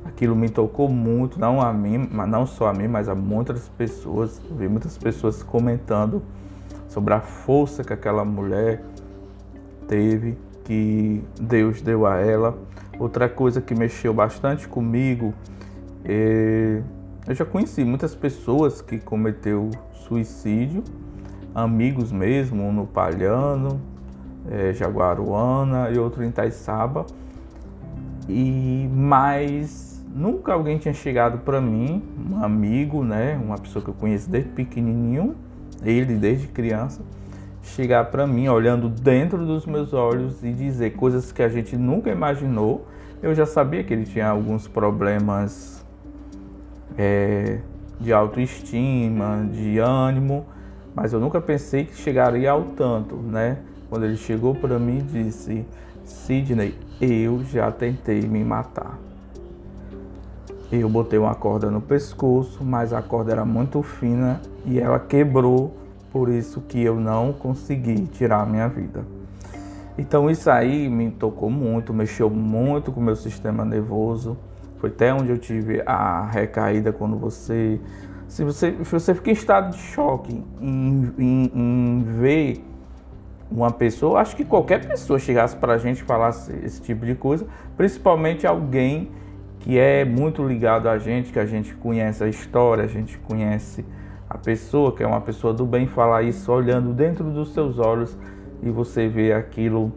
Aquilo 0.04 0.34
me 0.34 0.48
tocou 0.48 0.88
muito, 0.88 1.38
não 1.38 1.60
a 1.60 1.72
mim, 1.72 2.08
mas 2.10 2.28
não 2.28 2.44
só 2.44 2.68
a 2.68 2.72
mim, 2.72 2.88
mas 2.88 3.08
a 3.08 3.14
muitas 3.14 3.68
pessoas. 3.68 4.40
vi 4.50 4.68
muitas 4.68 4.98
pessoas 4.98 5.42
comentando 5.42 6.22
sobre 6.88 7.14
a 7.14 7.20
força 7.20 7.84
que 7.84 7.92
aquela 7.92 8.24
mulher 8.24 8.82
teve, 9.86 10.36
que 10.64 11.22
Deus 11.40 11.80
deu 11.80 12.06
a 12.06 12.18
ela. 12.18 12.58
Outra 12.98 13.28
coisa 13.28 13.60
que 13.60 13.74
mexeu 13.74 14.12
bastante 14.12 14.68
comigo, 14.68 15.32
é... 16.04 16.82
eu 17.26 17.34
já 17.34 17.44
conheci 17.44 17.84
muitas 17.84 18.14
pessoas 18.14 18.80
que 18.80 18.98
cometeu 18.98 19.70
suicídio, 19.92 20.82
amigos 21.54 22.10
mesmo, 22.10 22.64
um 22.64 22.72
no 22.72 22.86
Palhano, 22.86 23.80
é, 24.50 24.72
Jaguaruana 24.72 25.90
e 25.90 25.98
outro 25.98 26.24
em 26.24 26.30
Taiçaba. 26.30 27.06
E 28.28 28.88
mais 28.92 29.91
Nunca 30.14 30.52
alguém 30.52 30.76
tinha 30.76 30.92
chegado 30.92 31.38
para 31.38 31.58
mim, 31.58 32.02
um 32.30 32.44
amigo, 32.44 33.02
né, 33.02 33.40
uma 33.42 33.56
pessoa 33.56 33.82
que 33.82 33.88
eu 33.88 33.94
conheço 33.94 34.28
desde 34.28 34.50
pequenininho, 34.50 35.34
ele 35.82 36.16
desde 36.16 36.48
criança, 36.48 37.00
chegar 37.62 38.10
para 38.10 38.26
mim 38.26 38.46
olhando 38.48 38.90
dentro 38.90 39.46
dos 39.46 39.64
meus 39.64 39.94
olhos 39.94 40.44
e 40.44 40.52
dizer 40.52 40.90
coisas 40.90 41.32
que 41.32 41.42
a 41.42 41.48
gente 41.48 41.76
nunca 41.76 42.10
imaginou. 42.10 42.86
Eu 43.22 43.34
já 43.34 43.46
sabia 43.46 43.82
que 43.82 43.94
ele 43.94 44.04
tinha 44.04 44.28
alguns 44.28 44.68
problemas 44.68 45.82
é, 46.98 47.60
de 47.98 48.12
autoestima, 48.12 49.48
de 49.50 49.78
ânimo, 49.78 50.44
mas 50.94 51.14
eu 51.14 51.20
nunca 51.20 51.40
pensei 51.40 51.86
que 51.86 51.96
chegaria 51.96 52.50
ao 52.50 52.64
tanto, 52.64 53.16
né? 53.16 53.58
Quando 53.88 54.04
ele 54.04 54.16
chegou 54.16 54.54
para 54.54 54.78
mim 54.78 54.98
e 54.98 55.24
disse: 55.24 55.64
Sidney, 56.04 56.74
eu 57.00 57.42
já 57.44 57.70
tentei 57.70 58.20
me 58.22 58.44
matar. 58.44 58.98
Eu 60.72 60.88
botei 60.88 61.18
uma 61.18 61.34
corda 61.34 61.70
no 61.70 61.82
pescoço, 61.82 62.64
mas 62.64 62.94
a 62.94 63.02
corda 63.02 63.30
era 63.30 63.44
muito 63.44 63.82
fina 63.82 64.40
e 64.64 64.80
ela 64.80 64.98
quebrou, 64.98 65.76
por 66.10 66.30
isso 66.30 66.62
que 66.62 66.82
eu 66.82 66.98
não 66.98 67.30
consegui 67.30 68.06
tirar 68.06 68.40
a 68.40 68.46
minha 68.46 68.68
vida. 68.68 69.04
Então 69.98 70.30
isso 70.30 70.50
aí 70.50 70.88
me 70.88 71.10
tocou 71.10 71.50
muito, 71.50 71.92
mexeu 71.92 72.30
muito 72.30 72.90
com 72.90 73.00
o 73.00 73.02
meu 73.02 73.14
sistema 73.14 73.66
nervoso. 73.66 74.38
Foi 74.78 74.88
até 74.88 75.12
onde 75.12 75.28
eu 75.28 75.36
tive 75.36 75.82
a 75.84 76.24
recaída 76.24 76.90
quando 76.90 77.18
você. 77.18 77.78
Se 78.26 78.42
você, 78.42 78.74
se 78.82 78.90
você 78.90 79.14
fica 79.14 79.28
em 79.28 79.34
estado 79.34 79.72
de 79.72 79.78
choque 79.78 80.42
em, 80.58 81.12
em, 81.18 81.52
em 81.54 82.02
ver 82.02 82.64
uma 83.50 83.70
pessoa, 83.70 84.20
acho 84.20 84.34
que 84.34 84.42
qualquer 84.42 84.86
pessoa 84.86 85.18
chegasse 85.18 85.54
para 85.54 85.74
a 85.74 85.78
gente 85.78 85.98
e 85.98 86.02
falasse 86.02 86.50
esse 86.64 86.80
tipo 86.80 87.04
de 87.04 87.14
coisa, 87.14 87.46
principalmente 87.76 88.46
alguém 88.46 89.10
que 89.62 89.78
é 89.78 90.04
muito 90.04 90.46
ligado 90.46 90.88
a 90.88 90.98
gente, 90.98 91.32
que 91.32 91.38
a 91.38 91.46
gente 91.46 91.72
conhece 91.74 92.22
a 92.22 92.28
história, 92.28 92.82
a 92.82 92.88
gente 92.88 93.16
conhece 93.18 93.84
a 94.28 94.36
pessoa, 94.36 94.94
que 94.94 95.04
é 95.04 95.06
uma 95.06 95.20
pessoa 95.20 95.54
do 95.54 95.64
bem, 95.64 95.86
falar 95.86 96.22
isso 96.22 96.50
olhando 96.50 96.92
dentro 96.92 97.30
dos 97.30 97.54
seus 97.54 97.78
olhos 97.78 98.18
e 98.60 98.70
você 98.70 99.06
vê 99.06 99.32
aquilo, 99.32 99.92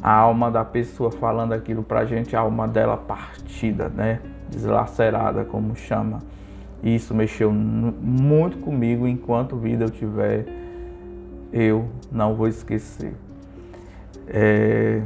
a 0.00 0.12
alma 0.12 0.48
da 0.48 0.64
pessoa 0.64 1.10
falando 1.10 1.52
aquilo 1.52 1.82
pra 1.82 2.04
gente, 2.04 2.36
a 2.36 2.40
alma 2.40 2.68
dela 2.68 2.96
partida, 2.96 3.88
né? 3.88 4.20
Deslacerada, 4.48 5.44
como 5.44 5.74
chama. 5.74 6.20
E 6.80 6.94
isso 6.94 7.12
mexeu 7.14 7.50
muito 7.50 8.58
comigo, 8.58 9.08
enquanto 9.08 9.56
vida 9.56 9.86
eu 9.86 9.90
tiver, 9.90 10.46
eu 11.52 11.88
não 12.12 12.34
vou 12.36 12.46
esquecer. 12.46 13.14
É... 14.28 15.02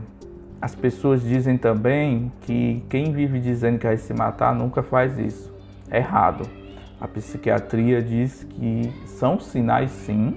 As 0.61 0.75
pessoas 0.75 1.23
dizem 1.23 1.57
também 1.57 2.33
que 2.41 2.85
quem 2.89 3.13
vive 3.13 3.39
dizendo 3.39 3.79
que 3.79 3.87
vai 3.87 3.97
se 3.97 4.13
matar 4.13 4.55
nunca 4.55 4.83
faz 4.83 5.17
isso. 5.19 5.55
É 5.89 5.99
errado. 5.99 6.49
A 7.01 7.07
psiquiatria 7.07 8.03
diz 8.03 8.43
que 8.43 8.93
são 9.07 9.39
sinais 9.39 9.91
sim. 9.91 10.37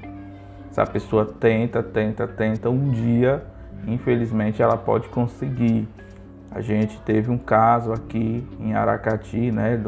Se 0.69 0.79
a 0.79 0.86
pessoa 0.86 1.25
tenta, 1.25 1.81
tenta, 1.81 2.27
tenta, 2.27 2.69
um 2.69 2.89
dia, 2.91 3.43
infelizmente, 3.88 4.62
ela 4.62 4.77
pode 4.77 5.10
conseguir. 5.10 5.88
A 6.51 6.62
gente 6.62 6.99
teve 7.01 7.31
um 7.31 7.38
caso 7.38 7.91
aqui 7.91 8.47
em 8.60 8.73
Aracati, 8.73 9.51
né, 9.51 9.81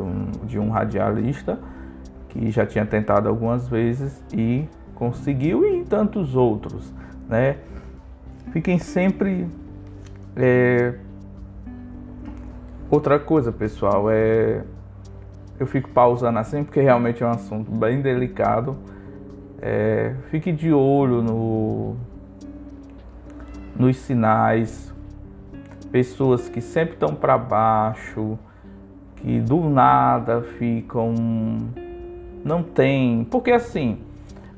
de 0.46 0.58
um 0.58 0.69
radialista 0.69 1.60
que 2.30 2.50
já 2.50 2.65
tinha 2.65 2.86
tentado 2.86 3.30
algumas 3.30 3.67
vezes 3.67 4.24
e 4.34 4.67
conseguiu 4.96 5.63
e 5.63 5.84
tantos 5.84 6.36
outros, 6.36 6.91
né? 7.30 7.58
Fiquem 8.52 8.80
sempre 8.80 9.48
é... 10.36 10.93
Outra 12.89 13.19
coisa, 13.19 13.52
pessoal, 13.52 14.10
é 14.10 14.63
eu 15.60 15.67
fico 15.67 15.89
pausando 15.89 16.39
assim 16.39 16.63
porque 16.63 16.82
realmente 16.82 17.24
é 17.24 17.26
um 17.26 17.32
assunto 17.32 17.72
bem 17.72 18.02
delicado. 18.02 18.76
É... 19.62 20.13
Fique 20.30 20.52
de 20.52 20.74
olho 20.74 21.22
no... 21.22 21.96
nos 23.76 23.98
sinais, 23.98 24.93
pessoas 25.91 26.50
que 26.50 26.60
sempre 26.60 26.96
estão 26.96 27.15
para 27.15 27.38
baixo, 27.38 28.38
que 29.17 29.39
do 29.39 29.69
nada 29.69 30.41
ficam, 30.41 31.13
não 32.43 32.62
tem, 32.62 33.24
porque 33.24 33.52
assim, 33.52 34.00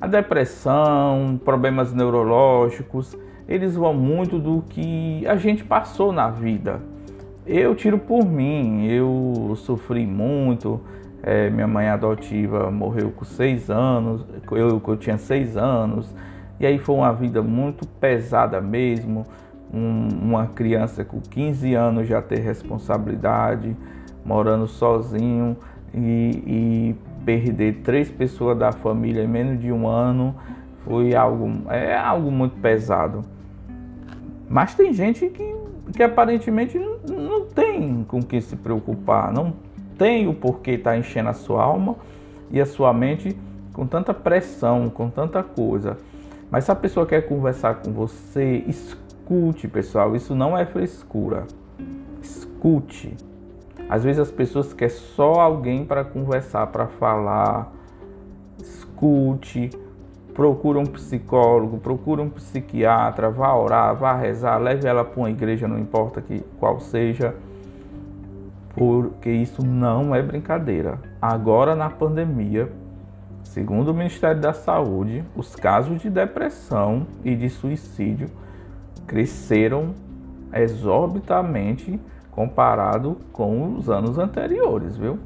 a 0.01 0.07
depressão, 0.07 1.39
problemas 1.43 1.93
neurológicos, 1.93 3.15
eles 3.47 3.75
vão 3.75 3.93
muito 3.93 4.39
do 4.39 4.63
que 4.69 5.25
a 5.27 5.35
gente 5.35 5.63
passou 5.63 6.11
na 6.11 6.29
vida. 6.29 6.81
Eu 7.45 7.75
tiro 7.75 7.99
por 7.99 8.25
mim, 8.25 8.87
eu 8.87 9.53
sofri 9.55 10.05
muito. 10.05 10.81
É, 11.21 11.49
minha 11.49 11.67
mãe 11.67 11.87
adotiva 11.87 12.69
morreu 12.69 13.11
com 13.11 13.25
seis 13.25 13.69
anos, 13.69 14.25
eu, 14.51 14.81
eu 14.87 14.97
tinha 14.97 15.17
seis 15.17 15.57
anos, 15.57 16.13
e 16.59 16.65
aí 16.67 16.77
foi 16.77 16.95
uma 16.95 17.11
vida 17.11 17.41
muito 17.41 17.87
pesada 17.87 18.61
mesmo. 18.61 19.25
Um, 19.73 20.07
uma 20.21 20.47
criança 20.47 21.03
com 21.03 21.19
15 21.19 21.73
anos 21.73 22.07
já 22.07 22.21
ter 22.21 22.39
responsabilidade, 22.39 23.75
morando 24.23 24.67
sozinho 24.67 25.57
e, 25.93 26.43
e 26.45 26.95
perder 27.25 27.81
três 27.83 28.09
pessoas 28.09 28.57
da 28.57 28.71
família 28.71 29.23
em 29.23 29.27
menos 29.27 29.59
de 29.59 29.71
um 29.71 29.87
ano 29.87 30.35
foi 30.85 31.15
algo, 31.15 31.63
é 31.69 31.97
algo 31.97 32.31
muito 32.31 32.55
pesado. 32.57 33.25
Mas 34.49 34.75
tem 34.75 34.93
gente 34.93 35.27
que, 35.29 35.55
que 35.95 36.03
aparentemente 36.03 36.77
não, 36.77 37.45
tem 37.45 38.03
com 38.03 38.21
que 38.21 38.39
se 38.41 38.55
preocupar, 38.55 39.31
não 39.31 39.53
tem 39.97 40.27
o 40.27 40.33
porquê 40.33 40.71
estar 40.71 40.91
tá 40.91 40.97
enchendo 40.97 41.29
a 41.29 41.33
sua 41.33 41.63
alma 41.63 41.95
e 42.51 42.59
a 42.59 42.65
sua 42.65 42.93
mente 42.93 43.35
com 43.73 43.85
tanta 43.85 44.13
pressão, 44.13 44.89
com 44.89 45.09
tanta 45.09 45.41
coisa. 45.41 45.97
Mas 46.49 46.65
se 46.65 46.71
a 46.71 46.75
pessoa 46.75 47.05
quer 47.05 47.21
conversar 47.27 47.75
com 47.75 47.91
você, 47.91 48.63
escute, 48.67 49.67
pessoal. 49.67 50.15
Isso 50.15 50.35
não 50.35 50.57
é 50.57 50.65
frescura. 50.65 51.45
Escute. 52.21 53.15
Às 53.89 54.03
vezes 54.03 54.19
as 54.19 54.31
pessoas 54.31 54.73
querem 54.73 54.95
só 54.95 55.33
alguém 55.33 55.85
para 55.85 56.03
conversar, 56.03 56.67
para 56.67 56.87
falar. 56.87 57.73
Escute. 58.61 59.69
Procura 60.35 60.77
um 60.77 60.85
psicólogo, 60.85 61.77
procura 61.79 62.21
um 62.21 62.29
psiquiatra, 62.29 63.31
vá 63.31 63.55
orar, 63.55 63.95
vá 63.95 64.13
rezar, 64.13 64.57
leve 64.57 64.87
ela 64.87 65.03
para 65.03 65.19
uma 65.19 65.31
igreja, 65.31 65.67
não 65.67 65.79
importa 65.79 66.21
que, 66.21 66.43
qual 66.59 66.79
seja, 66.79 67.33
porque 68.75 69.31
isso 69.31 69.65
não 69.65 70.13
é 70.13 70.21
brincadeira. 70.21 70.99
Agora 71.21 71.73
na 71.73 71.89
pandemia, 71.89 72.69
segundo 73.43 73.91
o 73.91 73.93
Ministério 73.93 74.41
da 74.41 74.51
Saúde, 74.51 75.23
os 75.35 75.55
casos 75.55 76.01
de 76.01 76.09
depressão 76.09 77.07
e 77.23 77.33
de 77.33 77.49
suicídio 77.49 78.29
cresceram 79.07 79.95
exorbitamente 80.53 81.99
comparado 82.31 83.17
com 83.31 83.75
os 83.77 83.89
anos 83.89 84.17
anteriores, 84.17 84.97
viu? 84.97 85.17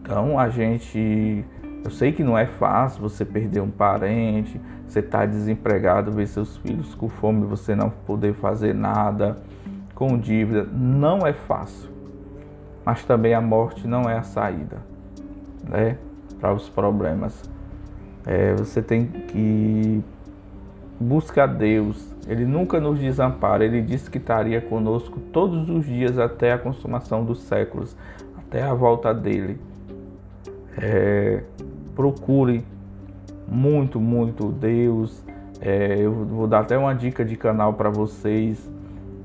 Então 0.00 0.38
a 0.38 0.48
gente, 0.48 1.44
eu 1.88 1.90
sei 1.90 2.12
que 2.12 2.22
não 2.22 2.36
é 2.36 2.44
fácil 2.44 3.00
você 3.00 3.24
perder 3.24 3.62
um 3.62 3.70
parente, 3.70 4.60
você 4.86 4.98
estar 4.98 5.20
tá 5.20 5.26
desempregado, 5.26 6.12
ver 6.12 6.26
seus 6.26 6.58
filhos 6.58 6.94
com 6.94 7.08
fome, 7.08 7.46
você 7.46 7.74
não 7.74 7.88
poder 7.88 8.34
fazer 8.34 8.74
nada, 8.74 9.38
com 9.94 10.18
dívida, 10.18 10.68
não 10.70 11.26
é 11.26 11.32
fácil. 11.32 11.88
Mas 12.84 13.06
também 13.06 13.32
a 13.32 13.40
morte 13.40 13.88
não 13.88 14.02
é 14.02 14.18
a 14.18 14.22
saída, 14.22 14.82
né? 15.66 15.96
Para 16.38 16.52
os 16.52 16.68
problemas. 16.68 17.42
É, 18.26 18.52
você 18.52 18.82
tem 18.82 19.06
que 19.06 20.04
buscar 21.00 21.46
Deus, 21.46 22.14
ele 22.28 22.44
nunca 22.44 22.78
nos 22.78 22.98
desampara. 22.98 23.64
Ele 23.64 23.80
disse 23.80 24.10
que 24.10 24.18
estaria 24.18 24.60
conosco 24.60 25.18
todos 25.32 25.70
os 25.70 25.86
dias 25.86 26.18
até 26.18 26.52
a 26.52 26.58
consumação 26.58 27.24
dos 27.24 27.40
séculos, 27.44 27.96
até 28.36 28.62
a 28.62 28.74
volta 28.74 29.14
dele. 29.14 29.58
É, 30.76 31.42
procure 31.98 32.64
muito, 33.48 33.98
muito 33.98 34.52
Deus. 34.52 35.20
É, 35.60 35.96
eu 35.98 36.12
vou 36.12 36.46
dar 36.46 36.60
até 36.60 36.78
uma 36.78 36.94
dica 36.94 37.24
de 37.24 37.36
canal 37.36 37.74
para 37.74 37.90
vocês 37.90 38.70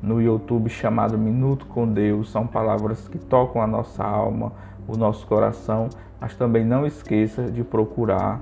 no 0.01 0.19
YouTube 0.19 0.71
chamado 0.71 1.15
Minuto 1.15 1.67
com 1.67 1.87
Deus. 1.87 2.31
São 2.31 2.47
palavras 2.47 3.07
que 3.07 3.19
tocam 3.19 3.61
a 3.61 3.67
nossa 3.67 4.03
alma, 4.03 4.53
o 4.87 4.97
nosso 4.97 5.27
coração. 5.27 5.87
Mas 6.19 6.33
também 6.33 6.65
não 6.65 6.83
esqueça 6.83 7.43
de 7.43 7.63
procurar 7.63 8.41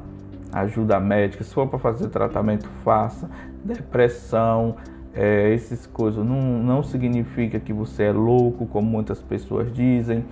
ajuda 0.54 0.98
médica. 0.98 1.44
Se 1.44 1.54
for 1.54 1.68
para 1.68 1.80
fazer 1.80 2.08
tratamento, 2.08 2.70
faça 2.86 3.30
depressão, 3.66 4.78
é, 5.14 5.54
essas 5.54 5.86
coisas 5.86 6.26
não, 6.26 6.42
não 6.42 6.84
significa 6.84 7.60
que 7.60 7.74
você 7.74 8.04
é 8.04 8.14
louco, 8.14 8.66
como 8.66 8.90
muitas 8.90 9.22
pessoas 9.22 9.74
dizem. 9.74 10.24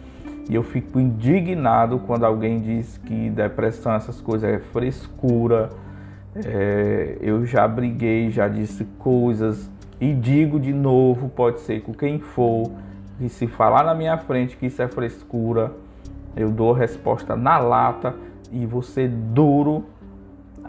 E 0.49 0.55
eu 0.55 0.63
fico 0.63 0.99
indignado 0.99 1.99
quando 1.99 2.25
alguém 2.25 2.59
diz 2.59 2.97
que 2.97 3.29
depressão, 3.29 3.93
essas 3.93 4.19
coisas 4.19 4.49
é 4.49 4.59
frescura. 4.59 5.69
É, 6.43 7.17
eu 7.21 7.45
já 7.45 7.67
briguei, 7.67 8.31
já 8.31 8.47
disse 8.47 8.83
coisas 8.97 9.69
e 10.01 10.13
digo 10.13 10.59
de 10.59 10.73
novo, 10.73 11.29
pode 11.29 11.61
ser 11.61 11.81
com 11.81 11.93
quem 11.93 12.19
for, 12.19 12.71
e 13.19 13.27
se 13.27 13.47
falar 13.47 13.83
na 13.83 13.93
minha 13.93 14.17
frente 14.17 14.55
que 14.55 14.67
isso 14.67 14.81
é 14.81 14.87
frescura, 14.87 15.71
eu 16.35 16.49
dou 16.49 16.71
resposta 16.71 17.35
na 17.35 17.57
lata 17.57 18.15
e 18.51 18.65
você 18.65 19.07
duro 19.07 19.85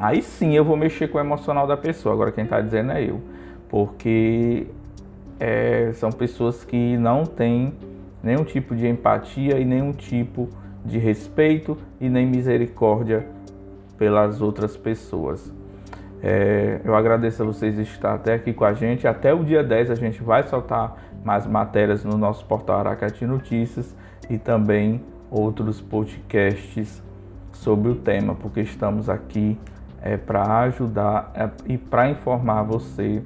Aí 0.00 0.22
sim 0.22 0.54
eu 0.54 0.64
vou 0.64 0.78
mexer 0.78 1.08
com 1.08 1.18
o 1.18 1.20
emocional 1.20 1.66
da 1.66 1.76
pessoa. 1.76 2.14
Agora 2.14 2.32
quem 2.32 2.44
está 2.44 2.58
dizendo 2.58 2.92
é 2.92 3.04
eu. 3.04 3.20
Porque 3.68 4.66
é, 5.38 5.92
são 5.92 6.10
pessoas 6.10 6.64
que 6.64 6.96
não 6.96 7.24
têm 7.24 7.74
nenhum 8.22 8.44
tipo 8.44 8.74
de 8.74 8.86
empatia 8.86 9.58
e 9.58 9.64
nenhum 9.64 9.92
tipo 9.92 10.48
de 10.84 10.98
respeito 10.98 11.76
e 12.00 12.08
nem 12.08 12.26
misericórdia 12.26 13.26
pelas 13.98 14.40
outras 14.40 14.76
pessoas. 14.76 15.52
É, 16.22 16.80
eu 16.84 16.94
agradeço 16.94 17.42
a 17.42 17.46
vocês 17.46 17.78
estar 17.78 18.14
até 18.14 18.34
aqui 18.34 18.52
com 18.52 18.64
a 18.64 18.72
gente. 18.72 19.06
Até 19.06 19.32
o 19.32 19.44
dia 19.44 19.62
10 19.62 19.90
a 19.90 19.94
gente 19.94 20.22
vai 20.22 20.42
soltar 20.42 20.96
mais 21.24 21.46
matérias 21.46 22.04
no 22.04 22.16
nosso 22.16 22.44
portal 22.44 22.80
Aracati 22.80 23.26
Notícias 23.26 23.94
e 24.28 24.38
também 24.38 25.02
outros 25.30 25.80
podcasts 25.80 27.02
sobre 27.52 27.90
o 27.90 27.94
tema, 27.94 28.34
porque 28.34 28.60
estamos 28.60 29.08
aqui 29.08 29.58
é, 30.02 30.16
para 30.16 30.60
ajudar 30.60 31.30
é, 31.34 31.48
e 31.66 31.76
para 31.76 32.10
informar 32.10 32.62
você 32.62 33.22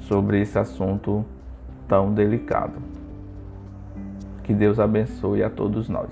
sobre 0.00 0.40
esse 0.40 0.58
assunto 0.58 1.24
tão 1.88 2.12
delicado. 2.12 2.93
Que 4.44 4.54
Deus 4.54 4.78
abençoe 4.78 5.42
a 5.42 5.50
todos 5.50 5.88
nós. 5.88 6.10